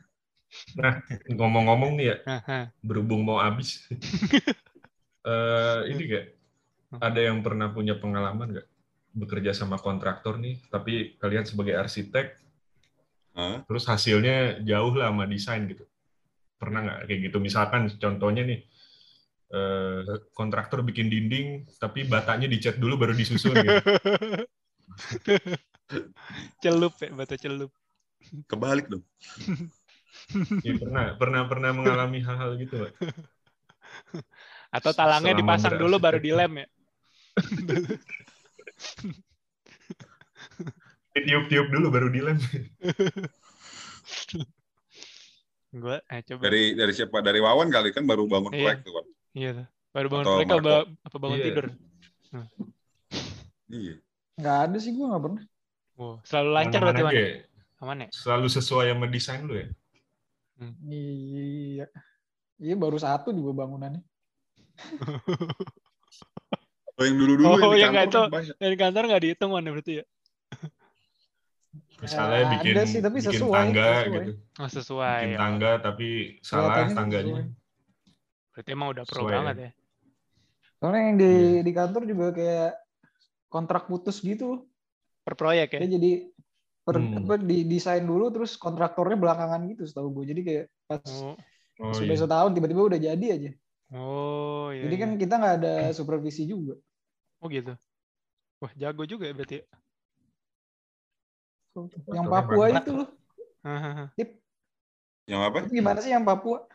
[0.76, 1.02] Carmawan.
[1.30, 2.18] Ngomong-ngomong nih ya,
[2.88, 3.86] berhubung mau habis.
[5.30, 6.26] eh ini gak?
[6.98, 8.68] Ada yang pernah punya pengalaman nggak
[9.14, 12.34] bekerja sama kontraktor nih, tapi kalian sebagai arsitek,
[13.38, 13.62] Hah?
[13.66, 15.86] terus hasilnya jauh lah sama desain gitu.
[16.58, 17.38] Pernah nggak kayak gitu?
[17.38, 18.60] Misalkan contohnya nih,
[19.54, 20.02] eh,
[20.34, 23.70] kontraktor bikin dinding, tapi batanya dicat dulu baru disusun gitu.
[26.64, 27.72] celup ya, batu celup.
[28.52, 29.04] kebalik dong
[30.66, 32.94] Iya, pernah, pernah, pernah mengalami hal-hal gitu nggak?
[34.76, 36.26] Atau talangnya Selama dipasang dulu baru berarsitek.
[36.26, 36.68] dilem ya.
[41.20, 42.38] Tiup-tiup dulu baru dilem.
[45.70, 46.42] Gua eh coba.
[46.50, 48.62] dari dari siapa dari Wawan kali kan baru bangun Iya.
[48.66, 49.06] proyek tuh kan
[49.38, 49.50] Iya.
[49.54, 49.66] tuh.
[49.94, 50.78] Baru bangun Atau mereka Marco.
[51.06, 51.46] apa bangun Iya.
[51.50, 51.66] tidur.
[53.70, 53.94] iya
[54.40, 55.44] Nggak ada sih gue nggak pernah.
[56.00, 57.20] Wow, selalu lancar berarti mana?
[57.20, 57.28] ya?
[57.84, 58.08] Aman ya?
[58.16, 59.68] Selalu sesuai sama desain lu ya?
[60.60, 61.88] Iya.
[62.60, 64.04] Iya baru satu juga bangunannya.
[67.00, 68.36] oh, yang dulu dulu Oh, yang yang kantor itu.
[68.36, 68.56] banyak.
[68.60, 70.06] Dari kantor nggak dihitung mana berarti ya?
[72.00, 74.08] Misalnya Ya, bikin, ada sih, tapi bikin sesuai, tangga sesuai.
[74.08, 74.32] gitu.
[74.60, 75.20] Oh, sesuai.
[75.20, 76.08] Bikin Oh, tangga tapi
[76.40, 77.28] salah Kelihatannya tangganya.
[77.28, 77.46] sesuai.
[78.56, 79.36] Berarti emang udah pro Sesuai ya.
[79.40, 79.70] banget ya.
[80.80, 81.62] Soalnya yang di Iya.
[81.64, 82.72] di kantor juga kayak
[83.52, 84.64] kontrak putus gitu.
[85.28, 85.80] Per proyek ya.
[85.84, 86.12] Dia jadi
[86.90, 87.18] per, Hmm.
[87.20, 90.26] apa, di desain dulu terus kontraktornya belakangan gitu setahu gue.
[90.34, 91.36] Jadi kayak pas Oh,
[91.80, 92.22] Oh, sudah iya.
[92.24, 93.52] setahun tiba-tiba udah jadi aja.
[93.96, 94.82] oh iya.
[94.86, 95.20] Jadi kan iya.
[95.22, 96.74] kita nggak ada supervisi juga.
[97.42, 97.74] Oh gitu.
[98.62, 99.56] Wah, jago juga ya berarti.
[99.62, 99.66] ya.
[102.16, 102.84] Yang Papua banyak.
[102.84, 103.08] itu loh.
[103.64, 104.06] Hahaha.
[105.30, 106.66] yang apa Itu gimana sih yang Papua?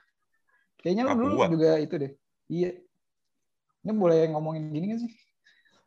[0.81, 1.53] Kayaknya lu dulu Papua.
[1.53, 2.13] juga itu deh.
[2.49, 2.71] Iya.
[3.85, 5.13] Ini boleh ngomongin gini kan sih?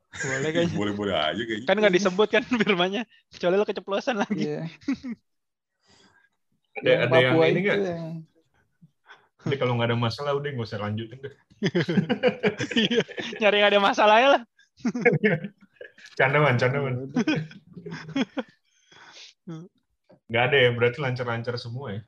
[0.07, 0.75] Boleh kayaknya.
[0.79, 3.01] boleh boleh aja kayaknya Kan nggak disebut kan firmanya.
[3.29, 4.43] Kecuali lo keceplosan lagi.
[4.47, 4.63] Iya.
[6.79, 7.77] Ada, yang ada yang ini nggak?
[7.77, 8.07] yang
[9.47, 11.33] Jadi kalau nggak ada masalah udah nggak usah lanjutin deh.
[12.77, 13.03] Iya.
[13.41, 14.41] Nyari nggak ada masalahnya lah.
[16.17, 16.93] Candaman, candaman.
[20.27, 22.01] Nggak ada ya, berarti lancar-lancar semua ya.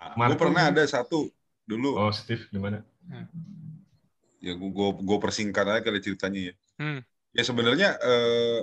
[0.00, 1.28] gue Marco pernah ada satu
[1.68, 2.80] dulu Oh, Steve gimana?
[4.40, 7.04] ya gue gue persingkat aja kali ceritanya ya Hmm.
[7.36, 8.60] ya sebenarnya eh,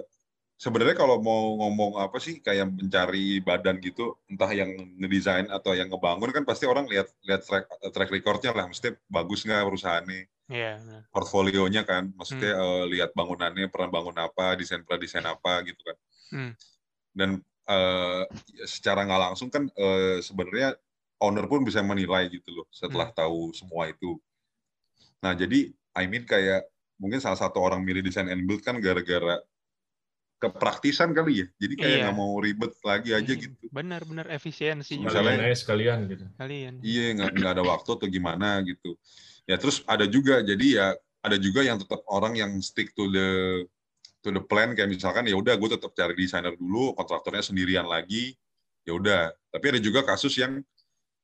[0.57, 5.85] sebenarnya kalau mau ngomong apa sih kayak mencari badan gitu entah yang ngedesain atau yang
[5.93, 10.79] ngebangun kan pasti orang lihat lihat track track recordnya lah mesti bagus nggak perusahaannya Iya.
[10.79, 11.01] benar.
[11.11, 15.97] portfolionya kan maksudnya eh, lihat bangunannya pernah bangun apa desain pernah desain apa gitu kan
[16.27, 16.51] Hmm.
[17.15, 17.29] dan
[17.69, 18.23] eh,
[18.67, 20.73] secara nggak langsung kan eh, sebenarnya
[21.21, 24.17] owner pun bisa menilai gitu loh setelah tahu semua itu
[25.21, 26.65] nah jadi I mean kayak
[26.97, 29.37] mungkin salah satu orang milih desain and build kan gara-gara
[30.37, 32.01] kepraktisan kali ya jadi kayak Iya.
[32.05, 33.41] nggak mau ribet lagi aja Iya.
[33.41, 36.25] gitu Benar-benar efisiensi juga Misalnya- Sekalian aja sekalian gitu.
[36.37, 36.73] kalian.
[36.85, 38.93] iya nggak nggak ada waktu atau gimana gitu
[39.49, 40.87] ya terus ada juga jadi ya
[41.21, 43.29] ada juga yang tetap orang yang stick to the
[44.21, 48.33] to the plan kayak misalkan ya udah gue tetap cari desainer dulu, kontraktornya sendirian lagi,
[48.83, 49.29] ya udah.
[49.47, 50.59] Tapi ada juga kasus yang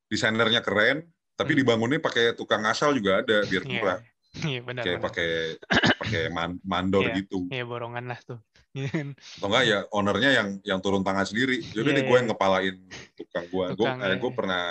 [0.06, 1.60] desainernya keren, tapi Hmm.
[1.60, 3.70] dibangunnya pakai tukang asal juga ada biar Iya.
[3.76, 3.98] murah,
[4.50, 4.82] Iya benar.
[4.82, 5.30] kayak pakai
[6.02, 7.22] pakai man- mandor Iya.
[7.22, 7.46] gitu.
[7.48, 8.38] Iya borongan lah tuh.
[9.38, 11.62] Atau enggak ya ownernya yang yang turun tangan sendiri.
[11.62, 12.18] Jadi Iya, gue iya.
[12.18, 12.76] yang ngepalain
[13.14, 13.66] tukang gue.
[13.72, 14.38] Gue Tukang, eh, gue iya.
[14.38, 14.64] pernah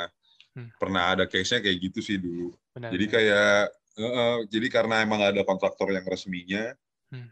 [0.54, 0.70] Hmm.
[0.78, 2.54] pernah ada case-nya kayak gitu sih dulu.
[2.78, 2.94] Benar.
[2.94, 3.16] Jadi benar.
[3.18, 3.58] kayak
[3.94, 6.78] eh, eh, jadi karena emang ada kontraktor yang resminya,
[7.10, 7.26] Hmm.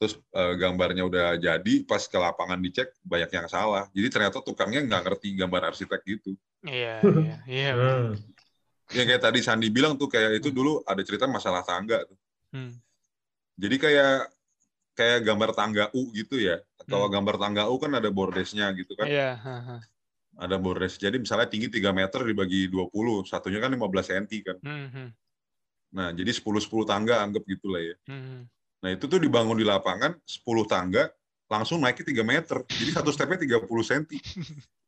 [0.00, 3.92] terus eh, gambarnya udah jadi, pas ke lapangan dicek banyak yang salah.
[3.92, 6.32] Jadi ternyata tukangnya nggak ngerti gambar arsitek gitu.
[6.64, 7.72] Iya iya iya.
[8.92, 8.94] Benar.
[8.94, 8.98] Hmm.
[9.00, 12.18] Ya kayak tadi Sandi bilang tuh kayak itu dulu ada cerita masalah tangga tuh.
[12.52, 12.76] Hmm.
[13.56, 14.28] Jadi kayak
[14.92, 16.60] kayak gambar tangga U gitu ya.
[16.84, 17.14] Kalau Hmm.
[17.16, 19.08] gambar tangga U kan ada bordesnya gitu kan.
[19.08, 19.40] Iya.
[20.32, 20.96] Ada bordes.
[20.96, 24.56] Jadi misalnya tinggi 3 meter dibagi 20, satunya kan 15 cm kan.
[24.64, 25.08] Hmm, hmm,
[25.92, 27.96] Nah, jadi 10-10 tangga anggap gitu lah ya.
[28.08, 28.48] hmm.
[28.82, 31.12] Nah, itu tuh dibangun di lapangan 10 tangga
[31.52, 32.64] langsung naiknya 3 meter.
[32.64, 34.02] Jadi satu stepnya 30 cm.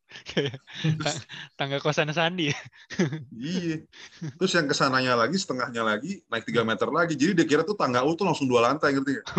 [1.59, 2.51] Tangga kosan Sandi.
[3.35, 3.83] Iya.
[4.39, 7.13] Terus yang ke sananya lagi, setengahnya lagi, naik 3 meter lagi.
[7.19, 9.27] Jadi dia kira tuh tangga U tuh langsung dua lantai, ngerti nggak?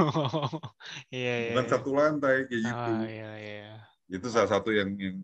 [1.17, 1.51] Iya iya.
[1.55, 1.73] Bukan iya.
[1.73, 2.91] satu lantai, kayak gitu.
[2.93, 3.73] Oh iya iya.
[4.07, 5.17] Itu salah satu yang, yang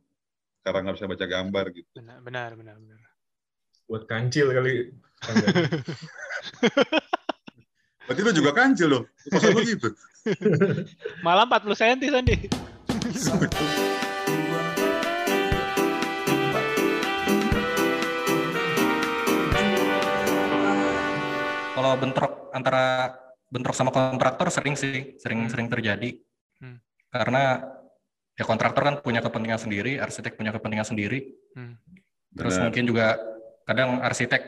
[0.62, 1.91] karena nggak bisa baca gambar gitu.
[1.99, 3.01] Benar benar benar benar.
[3.91, 4.95] Buat kancil kali.
[8.07, 9.07] Berarti lu juga kancil dong.
[9.31, 9.88] Kosan lu gitu.
[11.23, 12.37] Malah 40 cm Sandi.
[21.83, 23.11] Kalau bentrok antara
[23.51, 25.51] bentrok sama kontraktor sering sih, sering Hmm.
[25.51, 26.14] sering terjadi.
[26.62, 26.79] Hmm.
[27.11, 27.59] Karena
[28.38, 31.27] ya kontraktor kan punya kepentingan sendiri, arsitek punya kepentingan sendiri.
[31.59, 31.75] Hmm.
[32.38, 32.64] Terus Benar.
[32.71, 33.07] mungkin juga
[33.66, 34.42] kadang arsitek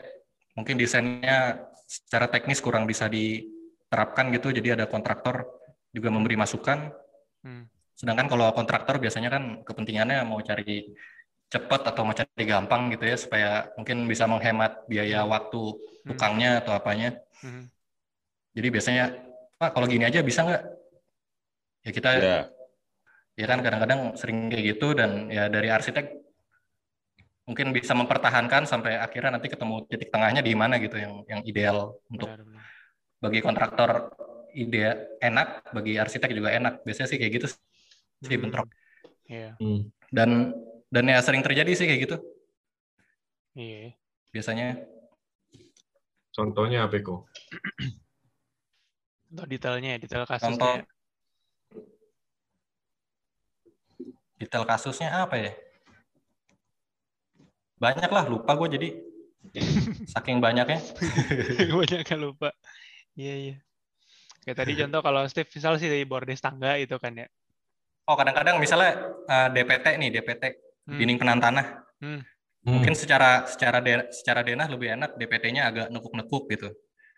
[0.55, 5.43] mungkin desainnya secara teknis kurang bisa diterapkan gitu, jadi ada kontraktor
[5.91, 6.87] juga memberi masukan.
[7.43, 7.67] Hmm.
[7.99, 10.87] Sedangkan kalau kontraktor biasanya kan kepentingannya mau cari
[11.51, 15.61] cepat atau mau cari gampang gitu ya, supaya mungkin bisa menghemat biaya waktu
[16.05, 17.15] tukangnya atau apanya.
[17.41, 17.69] Hmm.
[18.55, 19.05] Jadi biasanya,
[19.55, 20.63] Pak kalau gini aja bisa nggak?
[21.85, 22.39] Ya kita, Ya.
[23.37, 26.11] ya kan kadang-kadang sering kayak gitu dan ya dari arsitek
[27.45, 31.93] mungkin bisa mempertahankan sampai akhirnya nanti ketemu titik tengahnya di mana gitu yang yang ideal
[32.09, 32.63] untuk Benar benar.
[33.21, 33.91] bagi kontraktor
[34.55, 36.81] ide enak, bagi arsitek juga enak.
[36.81, 37.47] Biasanya sih kayak gitu
[38.25, 38.41] sih Hmm.
[38.49, 38.67] bentrok.
[39.29, 39.93] Iya Hmm.
[40.09, 40.29] Dan
[40.95, 42.17] dan ya sering terjadi sih kayak gitu
[43.59, 43.91] iya.
[44.31, 44.79] biasanya.
[46.35, 47.23] Contohnya apa kok?
[49.31, 50.83] Untuk detailnya, detail Contoh kasusnya.
[54.35, 55.51] detail kasusnya apa ya?
[57.79, 58.89] Banyak lah, lupa gue jadi
[60.11, 60.83] saking banyaknya.
[61.79, 62.51] Banyak kan lupa.
[63.15, 63.55] Iya iya.
[64.43, 67.27] Kayak tadi contoh kalau Steve misal sih dari bordes tangga itu kan ya.
[68.11, 70.97] Oh kadang-kadang misalnya eh, DPT nih, DPT Hmm.
[71.01, 71.65] dinding penahan tanah.
[72.01, 72.21] Hmm.
[72.65, 76.69] Mungkin secara secara de- secara denah lebih enak DPT-nya agak nekuk-nekuk gitu.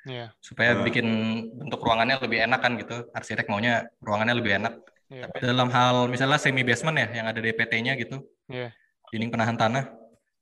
[0.08, 0.32] Iya.
[0.40, 0.84] Supaya Hmm.
[0.88, 1.08] bikin
[1.56, 3.08] bentuk ruangannya lebih enak kan gitu.
[3.12, 4.74] Arsitek maunya ruangannya lebih enak.
[5.08, 5.28] Iya.
[5.28, 8.24] Tapi dalam hal misalnya semi basement ya yang ada DPT-nya gitu.
[8.52, 8.72] Iya.
[9.12, 9.84] Dinding penahan tanah.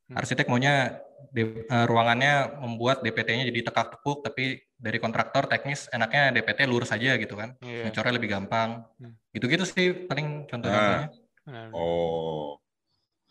[0.10, 0.16] Hmm.
[0.22, 1.02] Arsitek maunya
[1.34, 7.18] D- eh, ruangannya membuat DPT-nya jadi tekak-tekuk tapi dari kontraktor teknis enaknya DPT lurus aja
[7.18, 7.58] gitu kan.
[7.62, 7.90] Iya.
[7.90, 8.86] Ngecornya lebih gampang.
[9.02, 9.14] Hmm.
[9.34, 11.10] Gitu-gitu sih paling contoh-contohnya.
[11.46, 11.68] Benar.
[11.74, 12.58] Oh.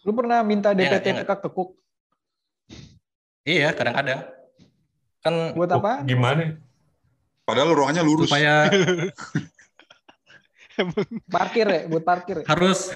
[0.05, 1.17] Lu pernah minta Iya, DPT iya.
[1.25, 1.69] tekak tekuk?
[3.45, 4.21] Iya, kadang-kadang.
[5.25, 5.93] Kan Buat Oh, apa?
[6.05, 6.61] gimana?
[7.45, 8.29] Padahal ruangannya lurus.
[8.29, 8.69] supaya
[11.35, 12.47] Parkir ya, buat parkir ya.
[12.51, 12.91] harus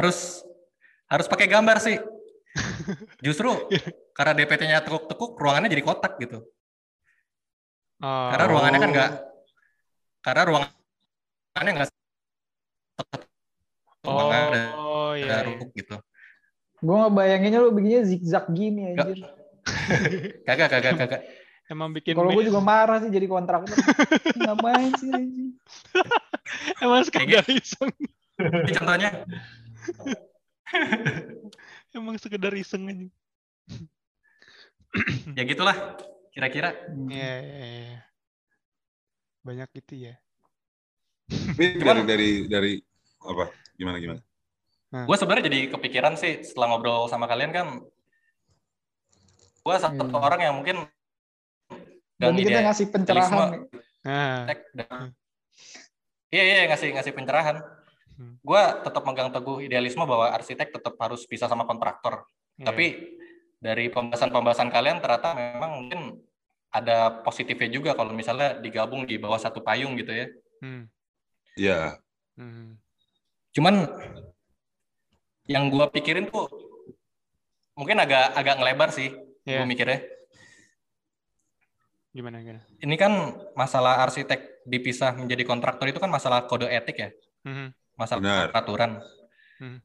[0.00, 0.42] harus
[1.06, 1.96] harus pakai gambar sih.
[3.22, 3.54] Justru
[4.10, 6.42] karena DPT-nya tekuk-tekuk, ruangannya jadi kotak gitu.
[8.02, 8.28] Oh.
[8.34, 9.10] Karena ruangannya kan nggak,
[10.26, 11.88] karena ruangannya nggak
[14.02, 14.50] ruangan
[15.10, 15.58] Oh ada iya.
[15.58, 15.66] iya.
[15.74, 15.96] gitu.
[16.80, 19.26] Gue ngebayanginnya lu bikinnya zigzag gini anjir.
[20.46, 21.22] Kagak, kagak, kagak.
[21.70, 23.74] Emang bikin Kalau gue juga marah sih jadi kontraktor.
[24.42, 25.50] Ngapain sih anjir?
[26.82, 27.58] emang sekedar gitu.
[27.62, 27.90] iseng.
[28.40, 29.10] Ini contohnya,
[31.90, 33.06] Emang sekedar iseng aja.
[35.38, 35.76] ya gitulah,
[36.34, 36.74] kira-kira.
[37.10, 38.00] Iya, iya, iya.
[39.42, 40.14] Banyak gitu ya.
[41.30, 42.72] Tapi Cuman- dari dari dari
[43.22, 43.50] apa?
[43.78, 44.20] Gimana gimana?
[44.90, 47.66] Gue sebenarnya jadi kepikiran sih setelah ngobrol sama kalian kan,
[49.60, 50.18] gue satu Hmm.
[50.18, 50.82] orang yang mungkin
[52.18, 53.48] Jadi kita ide- ngasih pencerahan.
[54.04, 55.14] Nah, dan-
[56.30, 57.58] Iya iya ngasih ngasih pencerahan.
[58.14, 58.36] Hmm.
[58.38, 62.22] Gue tetap megang teguh idealisme bahwa arsitek tetap harus bisa sama kontraktor.
[62.54, 62.66] iya.
[62.68, 62.86] Tapi
[63.58, 66.00] dari pembahasan-pembahasan kalian ternyata memang mungkin
[66.70, 70.26] ada positifnya juga kalau misalnya digabung di bawah satu payung gitu ya.
[70.60, 70.86] Hmm.
[71.56, 71.98] Iya.
[72.36, 72.78] Hmm.
[73.50, 73.74] Cuman
[75.50, 76.46] yang gua pikirin tuh
[77.74, 79.10] mungkin agak agak ngelebar sih
[79.42, 79.62] Iya.
[79.62, 79.98] gua mikirnya.
[82.10, 82.62] Gimana gimana?
[82.82, 83.12] Ini kan
[83.54, 87.10] masalah arsitek dipisah menjadi kontraktor itu kan masalah kode etik ya,
[87.46, 87.66] Mhm.
[87.94, 88.46] masalah Benar.
[88.50, 88.90] peraturan.
[89.58, 89.78] Hmm.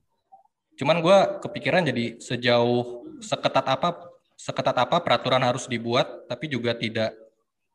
[0.76, 3.90] Cuman gua kepikiran jadi sejauh seketat apa
[4.36, 7.14] seketat apa peraturan harus dibuat, tapi juga tidak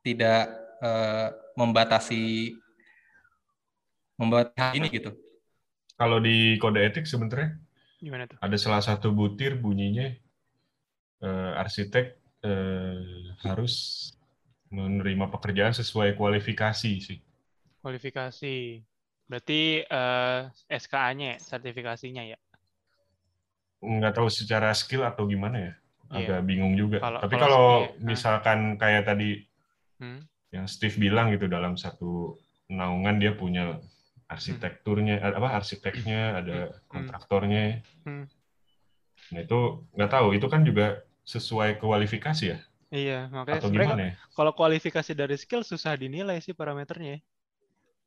[0.04, 0.50] tidak
[0.80, 1.28] eh,
[1.60, 2.56] membatasi
[4.16, 5.10] membatasi hal ini gitu.
[5.96, 7.56] Kalau di kode etik sebenarnya
[8.00, 8.40] Gimana tuh?
[8.40, 10.08] ada salah satu butir bunyinya
[11.20, 12.06] eh, arsitek
[12.40, 12.96] eh,
[13.44, 13.74] harus
[14.72, 17.18] menerima pekerjaan sesuai kualifikasi sih.
[17.84, 18.80] Kualifikasi.
[19.28, 22.38] Berarti eh, SKA-nya, ya, sertifikasinya ya.
[23.80, 25.72] Nggak tahu secara skill atau gimana ya.
[26.10, 26.40] Iya.
[26.40, 26.98] Agak bingung juga.
[26.98, 28.04] Kalau- Tapi kalau kalau skill, ah.
[28.04, 29.30] misalkan kayak tadi
[30.00, 30.24] Hmm.
[30.48, 32.40] yang Steve bilang gitu dalam satu
[32.72, 33.76] naungan dia punya
[34.30, 38.24] arsitekturnya eh, apa arsiteknya ada kontraktornya Hmm.
[39.34, 39.58] nah itu
[39.94, 42.58] nggak tahu itu kan juga sesuai kualifikasi ya
[42.90, 47.10] Iya, makanya atau sebenarnya gimana ya kalau kualifikasi dari skill susah dinilai sih parameternya.
[47.14, 47.18] ya.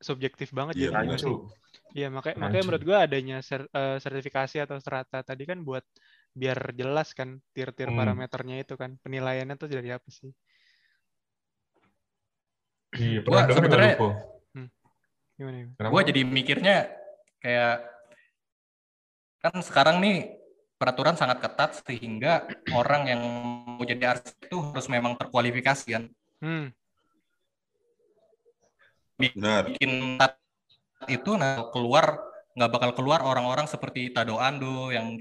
[0.04, 1.20] Subjektif banget Iya, benar.
[1.24, 1.36] sih.
[1.96, 5.88] Iya, makanya makanya menurut gua adanya ser- eh, sertifikasi atau strata tadi kan buat
[6.36, 8.00] biar jelas kan tier-tier Hmm.
[8.02, 10.36] parameternya itu kan penilaiannya tuh dari apa sih?
[13.00, 13.98] iya Gua pernah sebenarnya-?
[15.38, 15.74] Gimana?
[15.78, 16.90] Gue jadi mikirnya
[17.44, 17.90] kayak
[19.44, 20.40] kan sekarang nih
[20.80, 23.22] peraturan sangat ketat sehingga orang yang
[23.76, 26.04] mau jadi arsitek itu harus memang terkualifikasi kan.
[26.44, 26.72] Hmm,
[29.18, 29.70] Benar.
[29.70, 30.18] Bikin
[31.12, 32.20] itu nah keluar
[32.54, 35.18] nggak bakal keluar orang-orang seperti Tado Ando yang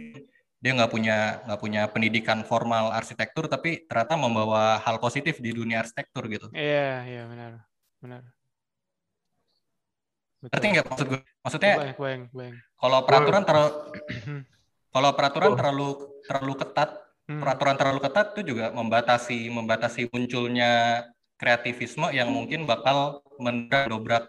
[0.62, 5.82] dia nggak punya nggak punya pendidikan formal arsitektur tapi ternyata membawa hal positif di dunia
[5.82, 6.46] arsitektur gitu.
[6.54, 7.66] iya, iya benar.
[7.98, 8.22] Benar.
[10.42, 10.50] Betul.
[10.50, 11.20] Ngerti nggak maksud gue?
[11.22, 11.74] Maksudnya
[12.74, 13.70] kalau peraturan terlalu
[14.90, 15.88] kalau peraturan terlalu
[16.26, 16.90] terlalu ketat
[17.22, 21.06] Hmm, peraturan terlalu ketat itu juga membatasi membatasi munculnya
[21.38, 24.26] kreativisme yang mungkin bakal mendobrak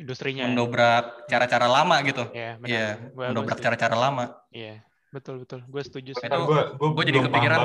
[0.00, 0.44] industrinya.
[0.44, 0.46] ya.
[0.48, 2.24] mendobrak cara-cara lama gitu.
[2.32, 4.24] Iya, Gua- gua mendobrak cara-cara lama.
[4.48, 4.80] Iya,
[5.12, 5.60] betul betul.
[5.68, 6.24] Gue setuju sih.
[6.24, 7.60] Itu- gua, gua, gua jadi kepikiran.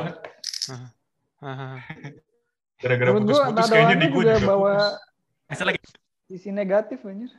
[2.76, 4.92] gara-gara putus-putus kayaknya di gua juga juga bawa putus.
[5.48, 5.80] Bisa lagi.
[6.28, 7.32] sisi negatif anjir.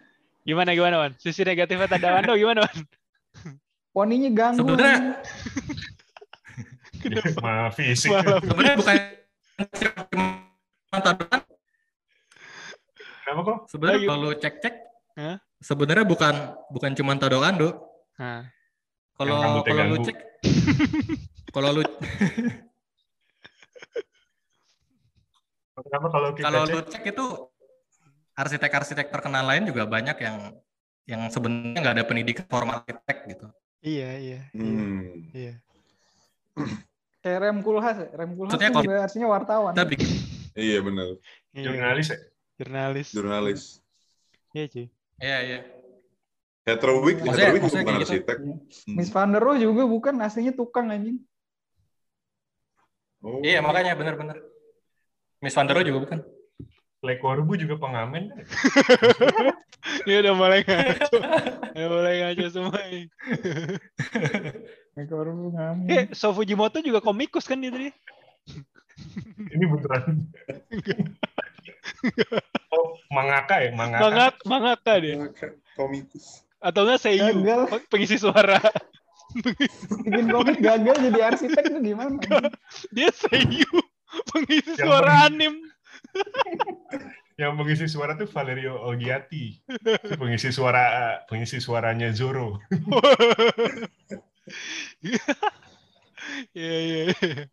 [0.47, 1.13] Gimana gimana Wan?
[1.19, 2.79] Sisi negatifnya Tadawando gimana Wan?
[3.91, 4.63] Poninya ganggu.
[4.63, 5.19] Sebenarnya-.
[7.35, 8.11] Sama fisik.
[8.15, 8.97] Malah Sebenarnya bukan
[10.13, 10.27] cuma
[11.03, 11.41] tadoan.
[13.27, 13.59] Kenapa kok?
[13.67, 14.75] Sebenarnya kalau lu cek-cek,
[15.19, 15.37] Hah?
[15.59, 16.35] sebenarnya bukan
[16.71, 17.75] bukan cuma Tado Ando.
[18.23, 18.47] Nah,
[19.19, 20.17] Kalau kalau lu cek,
[21.51, 21.83] kalau lu
[25.77, 26.73] Kenapa kalau kita kalau cek?
[26.73, 27.27] lu cek itu
[28.37, 30.37] arsitek-arsitek terkenal lain juga banyak yang
[31.09, 33.47] yang sebenarnya nggak ada pendidikan formal arsitek gitu.
[33.81, 34.61] iya iya iya.
[34.61, 35.03] Hmm.
[35.33, 35.55] iya.
[37.21, 38.09] Kayak Rem Kulhas, ya.
[38.15, 39.73] Rem Kulhas Maksudnya tuh kalau- juga artinya wartawan.
[39.75, 40.09] Bikin
[40.57, 41.07] Iya benar.
[41.53, 41.65] Iya.
[41.69, 42.19] Jurnalis ya?
[42.57, 43.09] Jurnalis.
[43.13, 43.63] Jurnalis.
[44.57, 44.87] Iya cuy.
[45.21, 45.59] Iya, iya.
[46.65, 48.05] Heterowick, Maksudnya- Heterowick juga maksudnya bukan gitu.
[48.09, 48.37] arsitek.
[48.41, 48.95] Hmm.
[48.97, 51.19] Miss Van der Rohe juga bukan aslinya tukang anjing.
[53.23, 53.39] Oh.
[53.43, 54.39] Iya, makanya benar-benar.
[55.43, 56.19] Miss Van der Rohe juga bukan.
[57.07, 58.35] Le Corbusier juga pengamen.
[58.35, 58.43] kan?
[60.07, 61.15] Ini udah mulai ngaco.
[61.79, 63.07] udah mulai ngaco semua ini.
[64.99, 65.87] Mereka orang ngamen.
[65.87, 67.95] Eh, So Fujimoto juga komikus kan dia tadi?
[69.55, 70.27] Ini beneran.
[72.75, 73.71] oh, mangaka ya?
[73.79, 74.03] Mangaka.
[74.03, 75.15] Mangak, mangaka dia.
[75.79, 76.43] Komikus.
[76.59, 77.87] Atau enggak Seiyu, Gagal.
[77.87, 78.59] pengisi suara.
[80.03, 82.17] Bikin komik gagal jadi arsitek tuh gimana?
[82.91, 83.71] Dia Seiyu,
[84.35, 85.55] pengisi Yang suara anim.
[87.41, 89.61] Yang mengisi suara tuh Valerio Olgiati.
[89.69, 92.57] Itu pengisi suara pengisi suaranya Zoro.
[96.55, 97.45] Iya, iya, iya.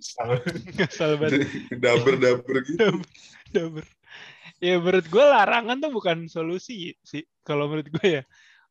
[0.00, 0.40] Salah.
[0.76, 1.48] Ngasal banget.
[1.82, 3.00] Daber-daber gitu.
[3.50, 3.84] Daber.
[4.60, 7.24] Ya menurut gue larangan tuh bukan solusi sih.
[7.44, 8.22] Kalau menurut gue ya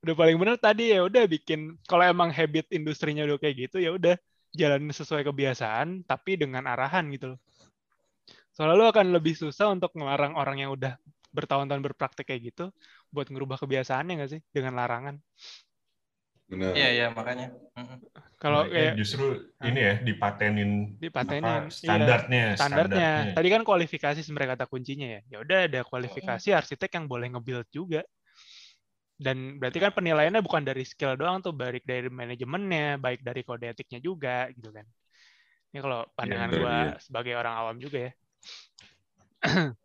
[0.06, 3.92] udah paling benar tadi ya udah bikin kalau emang habit industrinya udah kayak gitu ya
[3.92, 4.16] udah
[4.56, 7.40] jalan sesuai kebiasaan tapi dengan arahan gitu loh.
[8.60, 11.00] Soalnya lu akan lebih susah untuk ngelarang orang yang udah
[11.32, 12.76] bertahun-tahun berpraktek kayak gitu
[13.08, 15.16] buat ngerubah kebiasaannya nggak sih dengan larangan.
[16.52, 16.76] Benar.
[16.76, 17.56] Iya, iya, makanya.
[18.36, 19.26] Kalau Mereka kayak justru
[19.64, 21.72] ini ya dipatenin dipatenin apa, iya.
[21.72, 23.12] standarnya, standarnya.
[23.32, 25.22] Tadi kan kualifikasi sebenarnya kata kuncinya ya.
[25.32, 28.04] Ya udah ada kualifikasi arsitek yang boleh nge-build juga.
[29.16, 33.72] Dan berarti kan penilaiannya bukan dari skill doang tuh, baik dari manajemennya, baik dari kode
[33.72, 34.84] etiknya juga gitu kan.
[35.72, 36.92] Ini kalau pandangan benar, gua iya.
[37.00, 38.12] sebagai orang awam juga ya.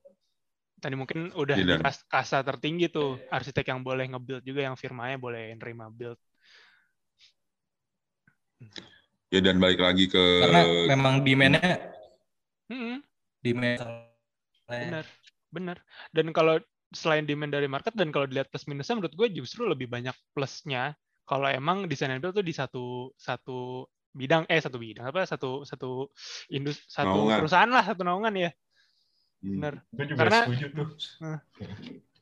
[0.82, 4.76] Tadi mungkin udah di dan- kas- kasta tertinggi tuh arsitek yang boleh nge-build juga yang
[4.76, 6.18] firmanya boleh nerima build.
[9.32, 10.61] Ya dan balik lagi ke Karena
[10.94, 11.94] memang demand-nya
[12.64, 13.05] Hmm,
[13.44, 13.76] demand
[14.68, 15.05] benar,
[15.52, 15.76] benar.
[16.16, 16.57] Dan kalau
[16.94, 20.94] selain demand dari market dan kalau dilihat plus minusnya menurut gue justru lebih banyak plusnya
[21.26, 23.84] kalau emang desain and build tuh di satu satu
[24.14, 26.07] bidang eh satu bidang apa satu satu
[26.55, 27.38] indus satu Naungan.
[27.42, 28.50] perusahaan lah satu naungan ya.
[29.45, 30.88] Benar Gue juga Karena- setuju tuh.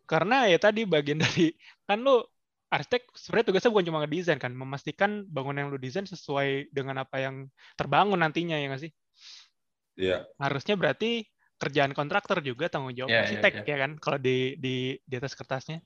[0.05, 1.55] karena ya tadi bagian dari
[1.87, 2.19] kan lu
[2.67, 7.21] arsitek sebenarnya tugasnya bukan cuma ngedesain kan memastikan bangunan yang lu desain sesuai dengan apa
[7.21, 7.47] yang
[7.77, 8.93] terbangun nantinya ya nggak sih?
[9.93, 10.25] Iya.
[10.41, 11.29] harusnya berarti
[11.61, 13.65] kerjaan kontraktor juga tanggung jawab Ya, ya, arsitek ya.
[13.69, 13.91] ya, kan?
[14.01, 15.79] Kalau di di di atas kertasnya.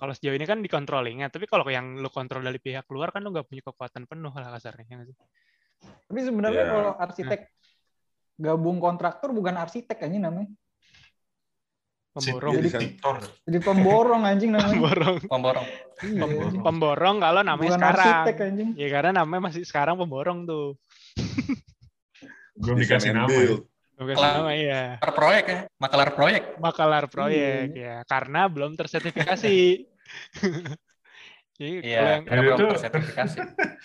[0.00, 3.22] Kalau sejauh ini kan di controllingnya tapi kalau yang lu kontrol dari pihak luar kan
[3.22, 5.16] lu nggak punya kekuatan penuh lah kasarnya ya nggak sih?
[6.08, 6.72] Tapi sebenarnya Iya.
[6.72, 7.40] kalau arsitek
[8.42, 10.50] gabung kontraktor bukan arsitek anjing namanya.
[12.12, 12.98] pemborong Jadi
[13.46, 14.74] Jadi pemborong anjing namanya.
[14.74, 15.66] pemborong pemborong.
[16.02, 16.60] Iya, anjing.
[16.60, 18.68] pemborong kalau namanya Bukan sekarang arsitek anjing.
[18.74, 20.74] ya karena namanya masih sekarang pemborong tuh
[22.52, 23.30] Belum Design dikasih nama.
[23.96, 26.42] Bukan nama ya Makalar proyek ya, makalar proyek.
[26.58, 29.56] makalar proyek ya karena belum tersertifikasi
[31.62, 33.36] Jadi Iya, kalau yang Itu- belum tersertifikasi.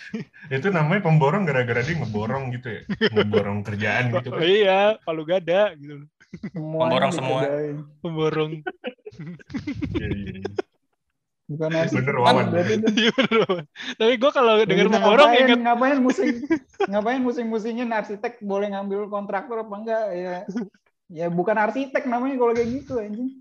[0.57, 2.81] Itu namanya pemborong gara-gara dia ngeborong gitu ya.
[3.13, 4.29] Ngeborong kerjaan gitu.
[4.33, 6.09] Oh, iya, palu gada gitu.
[6.49, 7.39] Semuanya Pemborong semua.
[7.39, 7.77] dikerjain.
[8.01, 8.51] Pemborong.
[9.93, 10.49] Iya, iya, iya.
[11.47, 11.97] Bukan arsitek.
[12.01, 12.45] Bener, Wawan.
[12.97, 13.63] Iya bener, Bang.
[13.95, 16.29] Tapi gue kalau denger pemborong ngapain, inget ngapain musing
[16.83, 20.35] ngapain musing-musingin arsitek boleh ngambil kontraktor apa enggak ya
[21.07, 23.39] ya bukan arsitek namanya kalau kayak gitu anjing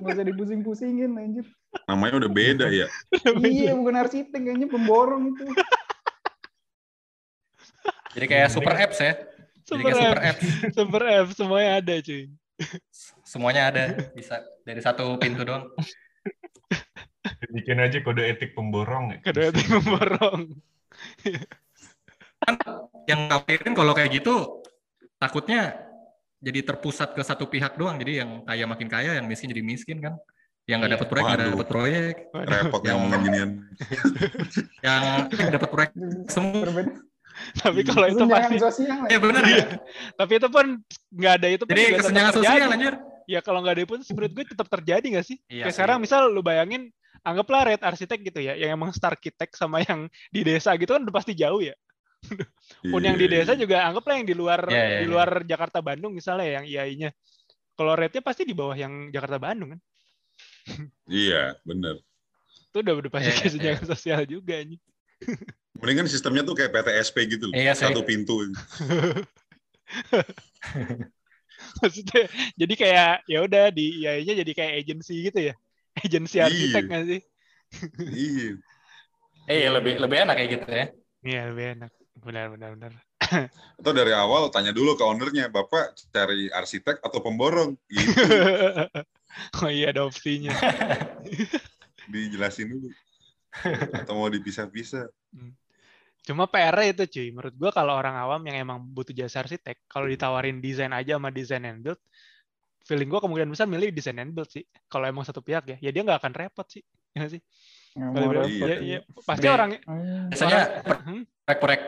[0.00, 1.44] nggak usah dipusing-pusingin anjir
[1.86, 2.88] Namanya udah beda ya.
[3.44, 5.44] iya bukan arsitek anjing pemborong itu
[8.16, 9.12] Jadi kayak super apps ya.
[9.68, 10.46] Jadi super kayak super app, apps.
[10.78, 12.24] super app semuanya ada cuy.
[13.28, 13.84] Semuanya ada.
[14.16, 15.68] Bisa dari satu pintu doang.
[17.52, 19.18] Bikin aja kode etik pemborong ya.
[19.20, 20.40] Kedua itu pemborong.
[23.04, 24.64] Yang khawatirin kalau kayak gitu
[25.20, 25.76] takutnya
[26.40, 28.00] jadi terpusat ke satu pihak doang.
[28.00, 30.16] Jadi yang kaya makin kaya, yang miskin jadi miskin kan.
[30.66, 30.96] Yang nggak Iya.
[30.98, 32.14] dapat proyek nggak dapat proyek.
[32.34, 33.50] Repot Yang- ngomongin ginian.
[34.86, 35.90] Yang dapat proyek
[36.26, 36.60] semua.
[36.62, 36.92] berbeda
[37.60, 39.42] Tapi kalau itu pasti, sosial Iya benar.
[39.44, 39.66] Iya.
[40.16, 40.66] tapi itu pun
[41.12, 42.48] nggak ada itu Jadi kesenjangan terjadi.
[42.56, 42.94] sosial anjir.
[43.26, 45.36] Ya kalau nggak ada pun menurut gue tetap terjadi nggak sih?
[45.46, 45.76] Iya Kayak sih.
[45.76, 46.88] sekarang misal lu bayangin
[47.20, 51.02] anggaplah red arsitek gitu ya, yang emang star arsitek sama yang di desa gitu kan
[51.02, 51.74] udah pasti jauh ya.
[52.88, 53.44] Pun yang di Iya.
[53.44, 57.10] desa juga anggaplah yang di luar Iya, iya, di luar Jakarta Bandung misalnya yang IAI-nya.
[57.76, 59.80] Kalau rate-nya pasti di bawah yang Jakarta Bandung kan.
[61.06, 62.02] Iya, bener.
[62.70, 64.78] Itu udah udah pasti Iya, kesenjangan sosial juga nih.
[65.76, 67.52] Mendingan sistemnya tuh kayak PTSP gitu.
[67.52, 67.54] loh.
[67.56, 67.72] Iya.
[67.76, 68.36] Satu pintu.
[71.80, 72.22] Maksudnya
[72.56, 75.54] jadi kayak ya udah di IAI-nya jadi kayak agency gitu ya.
[75.96, 76.46] Agensi Iya.
[76.48, 77.20] arsitek nggak sih?
[78.12, 78.50] iya.
[79.46, 80.86] Eh, iya lebih lebih enak kayak gitu ya.
[81.22, 81.90] Iya, lebih enak.
[82.16, 82.92] Benar benar benar.
[83.80, 87.74] Atau dari awal tanya dulu ke ownernya, Bapak cari arsitek atau pemborong?
[87.88, 88.10] Gitu,
[89.62, 90.52] oh iya ada opsinya.
[92.12, 92.88] dijelasin dulu.
[93.92, 95.08] Atau mau dipisah-pisah.
[96.26, 100.10] Cuma PR itu cuy, menurut gua kalau orang awam yang emang butuh jasa arsitek, kalau
[100.10, 102.00] ditawarin desain aja sama desain and build,
[102.82, 104.66] feeling gua kemungkinan besar milih desain and build sih.
[104.90, 106.82] Kalau emang satu pihak ya, ya dia nggak akan repot sih.
[107.14, 107.40] Ya sih?
[107.96, 108.44] Repot.
[108.44, 109.54] ya, ya, pasti Iya.
[109.56, 110.28] orang Hmm.
[110.28, 110.60] Biasanya
[111.06, 111.22] Hmm?
[111.46, 111.82] proyek-proyek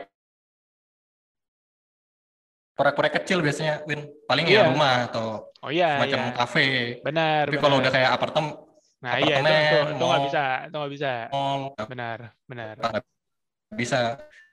[2.79, 4.63] proyek-proyek kecil biasanya Win paling Iya.
[4.63, 6.31] ya rumah atau Oh iya, semacam iya.
[6.33, 6.67] kafe.
[7.03, 7.43] benar.
[7.43, 7.63] Tapi benar.
[7.67, 8.51] kalau udah kayak apartemen,
[8.97, 11.11] nah iya itu apartemen, itu itu nggak bisa, itu nggak bisa.
[11.29, 12.17] mall, Benar,
[12.47, 12.75] benar.
[13.69, 13.99] bisa.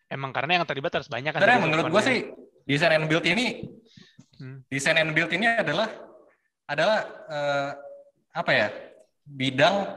[0.06, 1.38] Emang karena yang terlibat harus banyak kan.
[1.38, 2.10] Tadi menurut gua faktornya.
[2.10, 2.18] sih
[2.64, 3.46] desain and build ini
[4.36, 4.60] Hmm.
[4.68, 5.88] desain and build ini adalah
[6.66, 7.70] adalah eh,
[8.30, 8.68] apa ya
[9.24, 9.96] bidang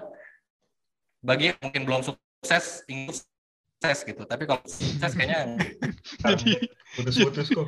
[1.19, 5.59] bagi yang mungkin belum sukses ingin sukses gitu tapi kalau sukses kayaknya
[6.23, 6.55] Jadi
[6.89, 7.67] Putus-putus kok.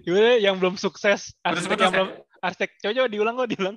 [0.00, 1.96] Gimana yang belum sukses arsitek yang ya?
[1.96, 2.10] belum
[2.40, 3.76] arsitek coba coba diulang kok diulang.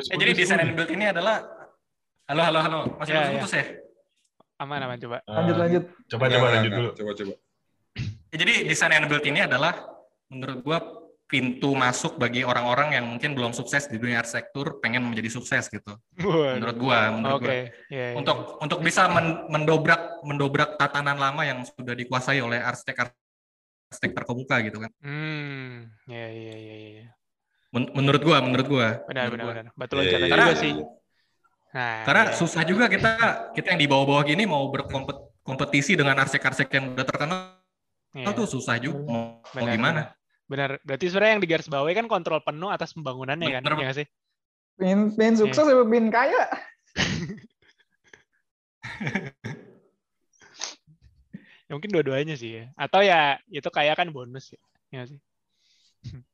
[0.00, 1.44] eh, jadi desain and build ini adalah
[2.26, 3.64] halo halo halo masih Ya, putus ya
[4.60, 5.24] Aman aman coba.
[5.24, 6.88] lanjut lanjut Coba coba lanjut dulu.
[6.92, 7.32] Coba coba.
[8.28, 9.72] Ya, jadi desain and build ini adalah
[10.28, 10.78] menurut gua
[11.24, 15.96] pintu masuk bagi orang-orang yang mungkin belum sukses di dunia arsitektur pengen menjadi sukses gitu.
[16.20, 17.54] Menurut gua, menurut Oke, gua.
[17.56, 18.06] ya, ya.
[18.20, 23.16] Untuk untuk bisa men- mendobrak mendobrak tatanan lama yang sudah dikuasai oleh arsitek
[23.90, 24.90] arsitek terkemuka gitu kan.
[25.02, 27.06] Hmm, ya ya ya ya.
[27.74, 28.88] Men- menurut gua, menurut gua.
[29.10, 29.54] Benar menurut benar gua.
[29.54, 29.66] benar.
[29.74, 30.54] Betul Iya, loncatan iya, juga iya.
[30.62, 30.72] sih.
[31.70, 32.32] Nah, Karena ya.
[32.34, 33.10] susah juga kita
[33.54, 37.38] kita yang di bawah-bawah gini mau berkompetisi dengan arsitek-arsitek yang udah terkenal
[38.10, 38.34] Iya.
[38.34, 40.00] tuh susah juga mau, mau Benar, gimana.
[40.02, 40.06] benar.
[40.50, 40.70] Benar.
[40.82, 43.78] Berarti sebenarnya yang di garis bawah kan kontrol penuh atas pembangunannya kan, Bener.
[43.78, 44.06] ya nggak sih?
[44.78, 46.42] Pengen, pengen sukses apa pengen kaya?
[51.70, 52.64] Ya mungkin dua-duanya sih ya.
[52.74, 54.60] Atau ya itu kayak kan bonus ya.
[54.90, 55.18] Ya sih?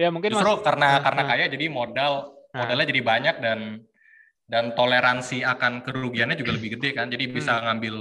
[0.00, 1.28] ya mungkin Justru mas- karena Nah, karena nah.
[1.36, 2.12] kaya jadi modal
[2.50, 2.58] Nah.
[2.64, 3.58] modalnya jadi banyak dan
[4.50, 7.06] dan toleransi akan kerugiannya juga lebih gede kan.
[7.12, 7.64] Jadi bisa Hmm.
[7.70, 7.96] ngambil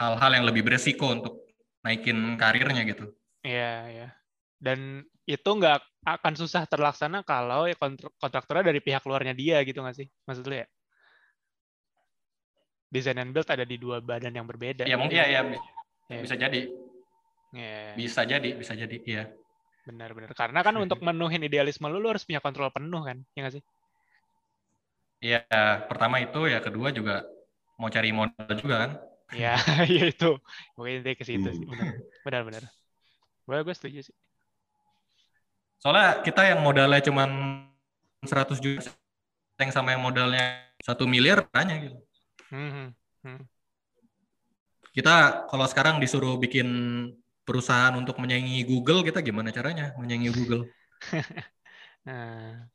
[0.00, 1.46] hal-hal yang lebih beresiko untuk
[1.84, 3.12] naikin karirnya gitu.
[3.46, 4.06] Iya, ya.
[4.58, 9.78] Dan itu nggak akan susah terlaksana kalau ya kontr- kontraktornya dari pihak luarnya dia gitu
[9.82, 10.06] nggak sih?
[10.26, 10.66] Maksud lu ya?
[12.92, 14.84] Design and build ada di dua badan yang berbeda.
[14.84, 15.62] Ya mungkin ya, ya bi-
[16.12, 16.20] Ya.
[16.20, 16.60] bisa jadi,
[17.56, 19.24] Ya, bisa jadi, bisa jadi, iya.
[19.88, 20.36] benar-benar.
[20.36, 23.16] Karena kan untuk menuhin idealisme lu, lu harus punya kontrol penuh kan?
[23.32, 23.64] Ya nggak sih?
[25.22, 25.40] Iya,
[25.86, 27.22] pertama itu ya kedua juga
[27.78, 28.90] mau cari modal juga kan.
[29.32, 29.56] Ya,
[29.96, 30.36] ya itu.
[30.76, 31.64] Mungkin intinya ke situ sih.
[31.64, 31.72] Hmm.
[31.72, 31.88] Benar,
[32.26, 32.62] benar-benar.
[33.46, 34.16] Gue gue setuju sih.
[35.80, 37.26] Soalnya kita yang modalnya cuma
[38.22, 38.90] 100 juta
[39.62, 42.01] yang sama yang modalnya satu miliar tanya gitu.
[42.52, 42.92] Hmm,
[43.24, 43.40] hmm.
[44.92, 46.68] Kita kalau sekarang disuruh bikin
[47.48, 50.68] perusahaan untuk menyaingi Google, kita gimana caranya menyaingi Google?
[52.02, 52.66] Nah,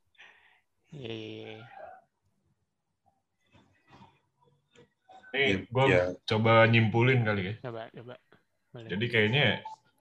[0.96, 1.66] iya, iya, iya.
[5.36, 6.16] Nih, gue Iya.
[6.24, 7.54] coba nyimpulin kali ya.
[7.68, 8.16] coba, coba.
[8.72, 8.88] Boleh.
[8.88, 9.46] Jadi kayaknya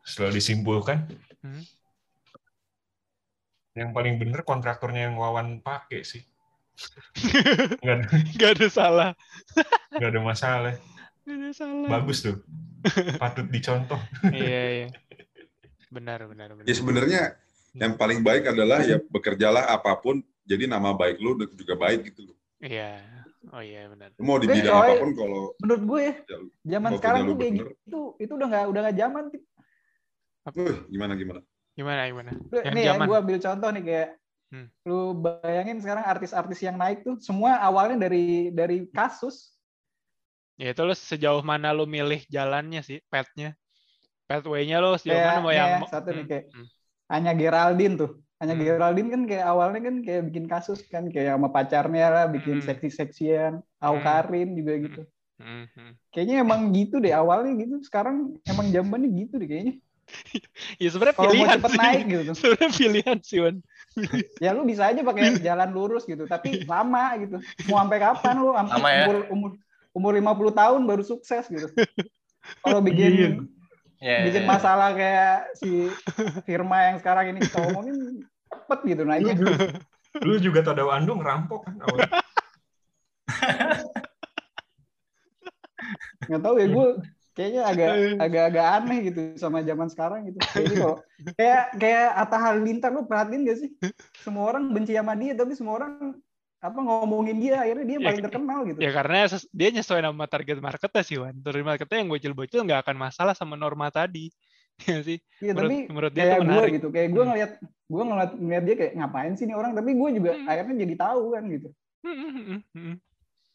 [0.07, 0.99] setelah disimpulkan,
[1.43, 1.63] Hmm.
[3.77, 6.23] yang paling bener kontraktornya yang Wawan pakai sih.
[7.83, 8.07] Nggak ada,
[8.37, 9.11] Gak ada salah.
[9.93, 10.75] nggak ada masalah.
[11.25, 11.89] Gak ada salah.
[11.91, 12.37] Bagus tuh.
[13.17, 13.99] Patut dicontoh.
[14.29, 14.89] Iya, iya.
[15.89, 16.65] Benar, benar, benar.
[16.69, 17.23] Ya sebenarnya
[17.73, 22.29] yang paling baik adalah ya bekerjalah apa pun, jadi nama baik lu juga baik gitu
[22.31, 22.37] loh.
[22.61, 23.01] Iya.
[23.51, 24.11] Oh iya, benar.
[24.19, 26.37] Lu Mau di bidang soalnya- apa pun kalau Menurut gue ya, Ya,
[26.77, 27.67] zaman sekarang tuh kayak bener.
[27.79, 29.25] gitu, itu udah nggak udah nggak zaman.
[30.53, 31.41] Wih, gimana gimana?
[31.75, 32.31] Gimana, gimana?
[32.51, 33.07] Yang nih ya, zaman.
[33.07, 34.09] gue ambil contoh nih kayak
[34.53, 34.71] Hmm.
[34.87, 39.57] lu bayangin sekarang artis-artis yang naik tuh semua awalnya dari dari kasus.
[40.61, 43.49] Ya itu lu sejauh mana lu milih jalannya sih, path-nya.
[44.29, 46.67] Pathway-nya lu sejauh Kayak mana mau nih yang ya, satu nih Hmm, kayak hmm.
[47.15, 48.11] Anya Geraldine tuh.
[48.43, 48.63] Anya Hmm.
[48.63, 52.67] Geraldine kan kayak awalnya kan kayak bikin kasus kan kayak sama pacarnya lah bikin Hmm.
[52.69, 53.53] seksi-seksian.
[53.87, 54.05] Au Hmm.
[54.07, 55.01] Karin juga gitu.
[55.39, 55.93] Hmm, hmm.
[56.13, 57.75] Kayaknya emang gitu deh awalnya gitu.
[57.87, 58.17] Sekarang
[58.51, 59.75] emang zamannya gitu deh kayaknya.
[60.83, 61.79] Ya sebenarnya pilihan cepet sih.
[61.81, 62.33] naik gitu.
[62.39, 63.57] Sebenarnya pilihan sih, Wan.
[64.45, 67.37] Ya lu bisa aja pakai jalan lurus gitu, tapi lama gitu.
[67.67, 68.53] Mau sampai kapan lu?
[68.53, 69.05] Sampai Lama ya.
[69.05, 69.51] umur umur
[69.97, 71.69] umur 50 tahun baru sukses gitu.
[72.61, 73.49] Kalau bikin
[73.97, 74.53] Ya, bikin ya, ya.
[74.53, 75.89] masalah kayak si
[76.45, 77.97] firma yang sekarang ini kita omongin
[78.53, 79.35] cepet gitu Lu naiknya.
[79.35, 79.55] juga,
[80.21, 82.13] lu juga tadau ando ngerampok kan awalnya.
[86.29, 86.87] Nggak tahu ya gue
[87.37, 90.39] kayaknya agak agak-agak aneh gitu sama zaman sekarang gitu.
[90.41, 90.97] Kayaknya kalau
[91.37, 93.71] kayak kayak Atta Halilintar lu perhatiin gak sih?
[94.25, 95.93] Semua orang benci sama dia tapi semua orang
[96.57, 98.79] apa ngomongin dia akhirnya dia Ya, paling terkenal gitu.
[98.81, 99.17] Ya karena
[99.53, 101.37] dia nyesuai nama target marketnya sih, Wan.
[101.45, 104.33] Target marketnya yang bocil-bocil nggak akan masalah sama norma tadi.
[104.85, 105.17] Ya sih.
[105.41, 107.31] Iya, Menurut, tapi menurut dia kayak gue gitu kayak gue Hmm.
[107.33, 110.49] ngeliat gue ngeliat ngeliat dia kayak ngapain sih nih orang tapi gue juga Hmm.
[110.53, 111.69] akhirnya jadi tahu kan gitu
[112.05, 112.95] Hmm, hmm, hmm, hmm.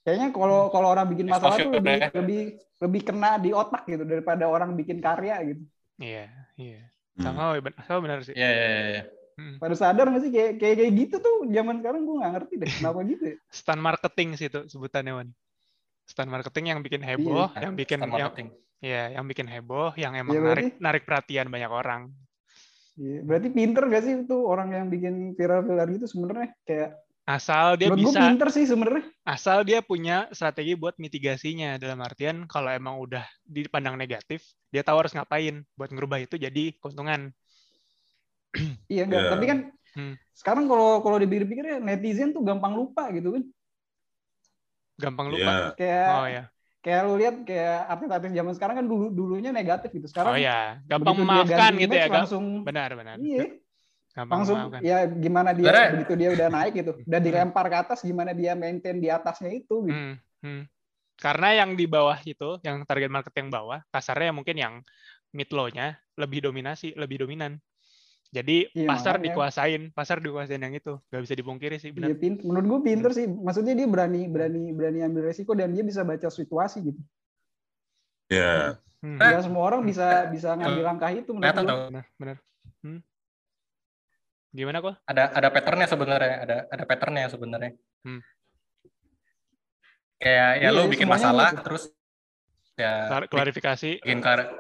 [0.02, 2.10] Kayaknya kalau kalau orang bikin masalah tuh Exposure, lebih ya.
[2.14, 2.42] lebih
[2.82, 5.64] lebih kena di otak gitu daripada orang bikin karya gitu
[5.98, 6.26] Iya,
[6.58, 6.82] iya.
[7.14, 7.24] Hmm.
[7.30, 8.34] Sama, sama benar sih.
[8.34, 9.04] Ya, ya, ya, ya.
[9.38, 9.58] Hmm.
[9.58, 12.68] pada sadar nggak sih kayak kayak kayak gitu tuh zaman sekarang gue nggak ngerti deh
[12.82, 15.30] kenapa gitu ya Stand marketing sih itu sebutannya, Wan.
[16.04, 17.62] Stand marketing yang bikin heboh, Iya.
[17.64, 18.48] yang bikin Stand yang marketing.
[18.82, 22.02] ya, yang bikin heboh, yang emang Iya, narik berarti- narik perhatian banyak orang.
[22.98, 26.90] Iya, berarti pinter gak sih tuh orang yang bikin viral-viral gitu sebenarnya kayak
[27.22, 29.04] Asal dia menurut gue bisa pinter sih sebenarnya.
[29.22, 34.42] asal dia punya strategi buat mitigasinya dalam artian kalau emang udah dipandang negatif
[34.74, 37.30] dia tahu harus ngapain buat ngerubah itu jadi keuntungan.
[38.92, 39.32] Iya enggak Iya.
[39.32, 39.60] tapi kan
[39.92, 40.16] Hmm.
[40.32, 43.44] sekarang kalau kalau dipikir-pikir ya netizen tuh gampang lupa gitu kan.
[44.98, 45.52] Gampang lupa?
[45.52, 45.68] Iya.
[45.78, 46.44] kayak oh ya
[46.82, 50.08] kayak lu lihat kayak artis-artis zaman sekarang kan dulu dulunya negatif gitu.
[50.10, 53.16] Sekarang oh ya gampang begitu dia memaafkan gitu ya langsung benar benar.
[53.22, 53.61] Iya
[54.12, 57.78] gampang langsung memaafkan ya gimana dia Sebenarnya- begitu dia udah naik gitu udah dilempar ke
[57.80, 59.96] atas gimana dia maintain di atasnya itu gitu.
[59.96, 60.64] Hmm, hmm.
[61.16, 64.74] karena yang di bawah itu yang target market yang bawah kasarnya mungkin yang
[65.32, 67.56] mid low-nya lebih dominasi lebih dominan.
[68.32, 69.26] Jadi Iya, pasar makanya.
[69.28, 70.96] dikuasain pasar dikuasain yang itu.
[71.08, 73.28] Nggak bisa dipungkiri sih dia benar pin- menurut gue pinter sih.
[73.28, 77.02] Maksudnya dia berani berani berani ambil resiko dan dia bisa baca situasi gitu.
[78.28, 78.80] Ya.
[79.04, 81.68] Hmm, Eh, Nggak semua orang bisa bisa ngambil langkah itu menurut gue.
[81.92, 82.38] benar benar
[82.80, 83.00] Hmm.
[84.52, 87.72] Gimana kok Ada ada patternnya sebenarnya, ada ada patternnya sebenarnya.
[88.04, 88.20] Hmm.
[90.18, 91.64] Kayak ya Iya, lu bikin masalah gitu.
[91.66, 91.84] terus
[92.78, 94.52] ya Klar- klarifikasi bikin klar-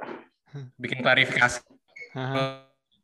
[0.76, 1.62] bikin klarifikasi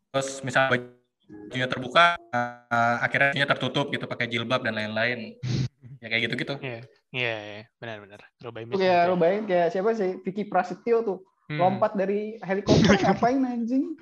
[0.10, 5.38] terus misalnya bajunya terbuka uh, akhirnya bajunya tertutup gitu pakai jilbab dan lain-lain
[6.02, 6.82] ya kayak gitu-gitu Iya,
[7.14, 8.20] iya, iya, benar-benar.
[8.38, 9.16] Rubah Itu image kayak ya.
[9.16, 11.18] bayangin kayak siapa sih Vicky Prasetyo tuh
[11.48, 11.60] Hmm.
[11.64, 13.95] lompat dari helikopter ngapain anjing?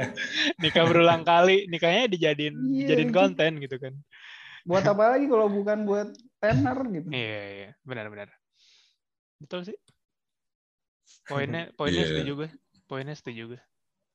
[0.64, 3.12] Nikah berulang kali, nikahnya dijadiin dijadiin anjing.
[3.12, 3.92] konten gitu kan.
[4.64, 6.08] Buat apa lagi kalau bukan buat
[6.40, 7.08] tenar gitu?
[7.12, 8.32] Iya, iya, benar-benar.
[9.36, 9.76] Betul sih.
[11.28, 12.10] Poinnya, poinnya Iya.
[12.16, 12.48] setuju gue.
[12.88, 13.60] Poinnya setuju gue.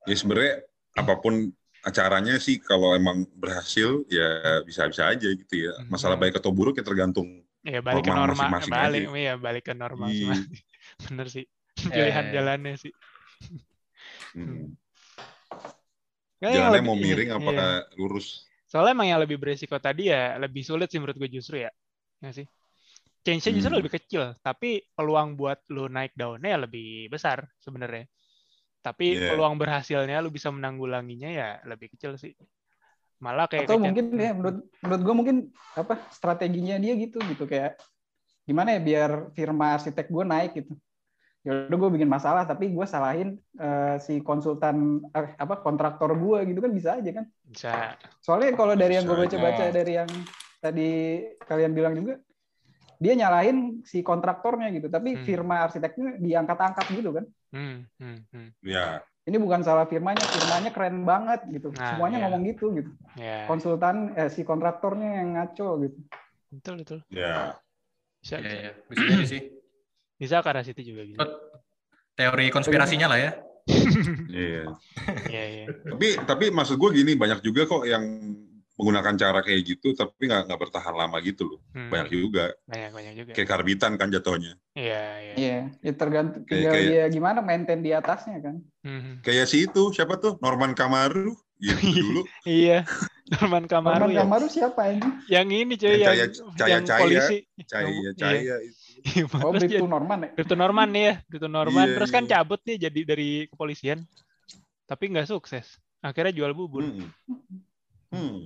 [0.10, 0.56] Ya sebenarnya
[0.98, 1.54] apa pun
[1.86, 5.78] acaranya sih kalau emang berhasil ya bisa-bisa aja gitu ya.
[5.88, 6.26] Masalah Hmm.
[6.26, 9.16] baik atau buruk ya tergantung Iya, balik ke Norma norma, masing-masing balik, aja.
[9.16, 10.26] iya, balik ke norma Iya.
[10.36, 10.52] masing-masing.
[11.08, 11.46] Bener sih.
[11.84, 12.36] Iya, Pilihan iya, iya.
[12.40, 12.94] jalannya sih.
[14.36, 14.66] hmm,
[16.44, 17.68] Ya, yang jalannya lebih- mau miring iya, apa iya.
[17.96, 18.28] lurus.
[18.68, 21.72] Soalnya emang yang lebih beresiko tadi ya lebih sulit sih menurut gue justru ya.
[22.20, 22.44] Ya sih.
[23.24, 23.80] Change-nya justru Hmm.
[23.80, 28.04] lebih kecil, tapi peluang buat lu naik daunnya ya lebih besar sebenarnya.
[28.84, 29.32] Tapi Iya.
[29.32, 32.36] peluang berhasilnya lu bisa menanggulanginya ya lebih kecil sih.
[33.24, 35.36] Malah kayak Atau mungkin ya menurut menurut gue mungkin
[35.80, 37.80] apa strateginya dia gitu gitu kayak
[38.44, 40.76] gimana ya biar firma arsitek gue naik gitu.
[41.44, 46.40] Ya udah gue bikin masalah tapi gue salahin eh, si konsultan eh, apa kontraktor gue
[46.48, 47.26] gitu kan bisa aja kan.
[47.44, 50.08] bisa Soalnya kalau dari yang gue baca-baca dari yang
[50.64, 52.24] tadi kalian bilang juga
[53.04, 55.28] dia nyalahin si kontraktornya gitu, tapi Hmm.
[55.28, 57.26] firma arsiteknya diangkat-angkat gitu kan.
[57.52, 58.48] hmm, hmm, hmm.
[58.64, 61.76] Ya, Ini bukan salah firmanya, firmanya keren banget gitu.
[61.76, 62.24] Nah, Semuanya iya.
[62.24, 62.92] ngomong gitu gitu.
[63.20, 66.00] ya Konsultan eh, si kontraktornya yang ngaco gitu.
[66.56, 67.60] betul betul ya.
[68.24, 68.72] bisa Iya, bisa, iya.
[68.88, 69.42] bisa jadi sih
[70.24, 71.20] bisa ke arah situ juga bisa
[72.14, 73.32] teori konspirasinya lah ya
[74.30, 74.64] Iya.
[75.26, 78.04] iya iya Tapi tapi maksud gue gini banyak juga kok yang
[78.74, 81.60] menggunakan cara kayak gitu tapi nggak nggak bertahan lama gitu loh.
[81.70, 82.58] Hmm, Banyak juga.
[82.66, 84.58] banyak banyak juga Kayak karbitan kan jatuhnya.
[84.74, 88.56] iya iya Iya, ya tergantung Kayak- tinggal kayak- dia gimana maintain di atasnya kan.
[88.82, 92.22] Hmm, Kayak si itu siapa tuh Norman Kamaru gitu dulu.
[92.44, 92.82] iya
[93.32, 95.10] Norman Kamaru Norman ya Kamaru siapa ini?
[95.30, 97.00] yang ini cuy Yang yang cahaya- yang cahaya.
[97.00, 98.10] polisi Cahaya Iya.
[98.18, 98.83] cahaya itu.
[99.04, 100.30] Oh, Terus Bribtu jadi- Norman ya?
[100.32, 101.86] Bribtu Norman nih ya, Bribtu Norman.
[101.86, 102.32] Iya, Terus kan iya.
[102.40, 104.00] cabut nih jadi dari kepolisian.
[104.88, 105.66] Tapi nggak sukses.
[106.00, 106.84] Akhirnya jual bubur.
[106.84, 107.08] Hmm.
[108.12, 108.38] Hmm.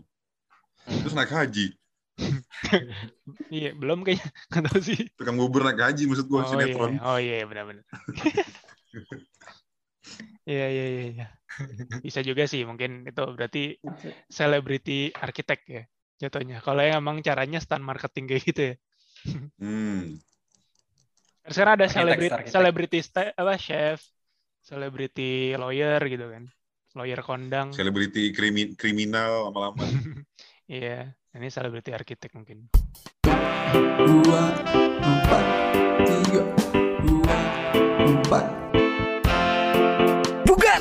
[0.85, 1.73] Terus naik haji.
[3.53, 4.25] Iya, belum kayaknya.
[4.49, 4.99] Nggak tahu sih.
[5.13, 6.93] Tukang bubur naik haji maksud gue Oh iya, sinetron.
[6.99, 7.85] oh iya benar-benar.
[10.47, 11.27] Iya, iya, iya, iya.
[11.99, 13.75] Bisa juga sih mungkin itu berarti
[14.31, 15.83] celebrity arsitek ya
[16.17, 16.63] jatuhnya.
[16.63, 18.75] Kalau yang emang caranya stand marketing kayak gitu ya.
[19.59, 20.23] Hmm.
[21.47, 21.87] Sekarang ada
[22.47, 24.03] celebrity sta- apa chef,
[24.59, 26.51] celebrity lawyer gitu kan.
[26.97, 27.71] Lawyer kondang.
[27.71, 29.83] Selebriti krimi, kriminal lama-lama.
[30.67, 32.67] Iya, ini celebrity arsitek mungkin.
[34.03, 34.43] dua
[34.99, 35.45] empat
[36.03, 36.43] tiga
[37.07, 37.39] dua
[38.03, 38.45] empat
[40.43, 40.79] bukan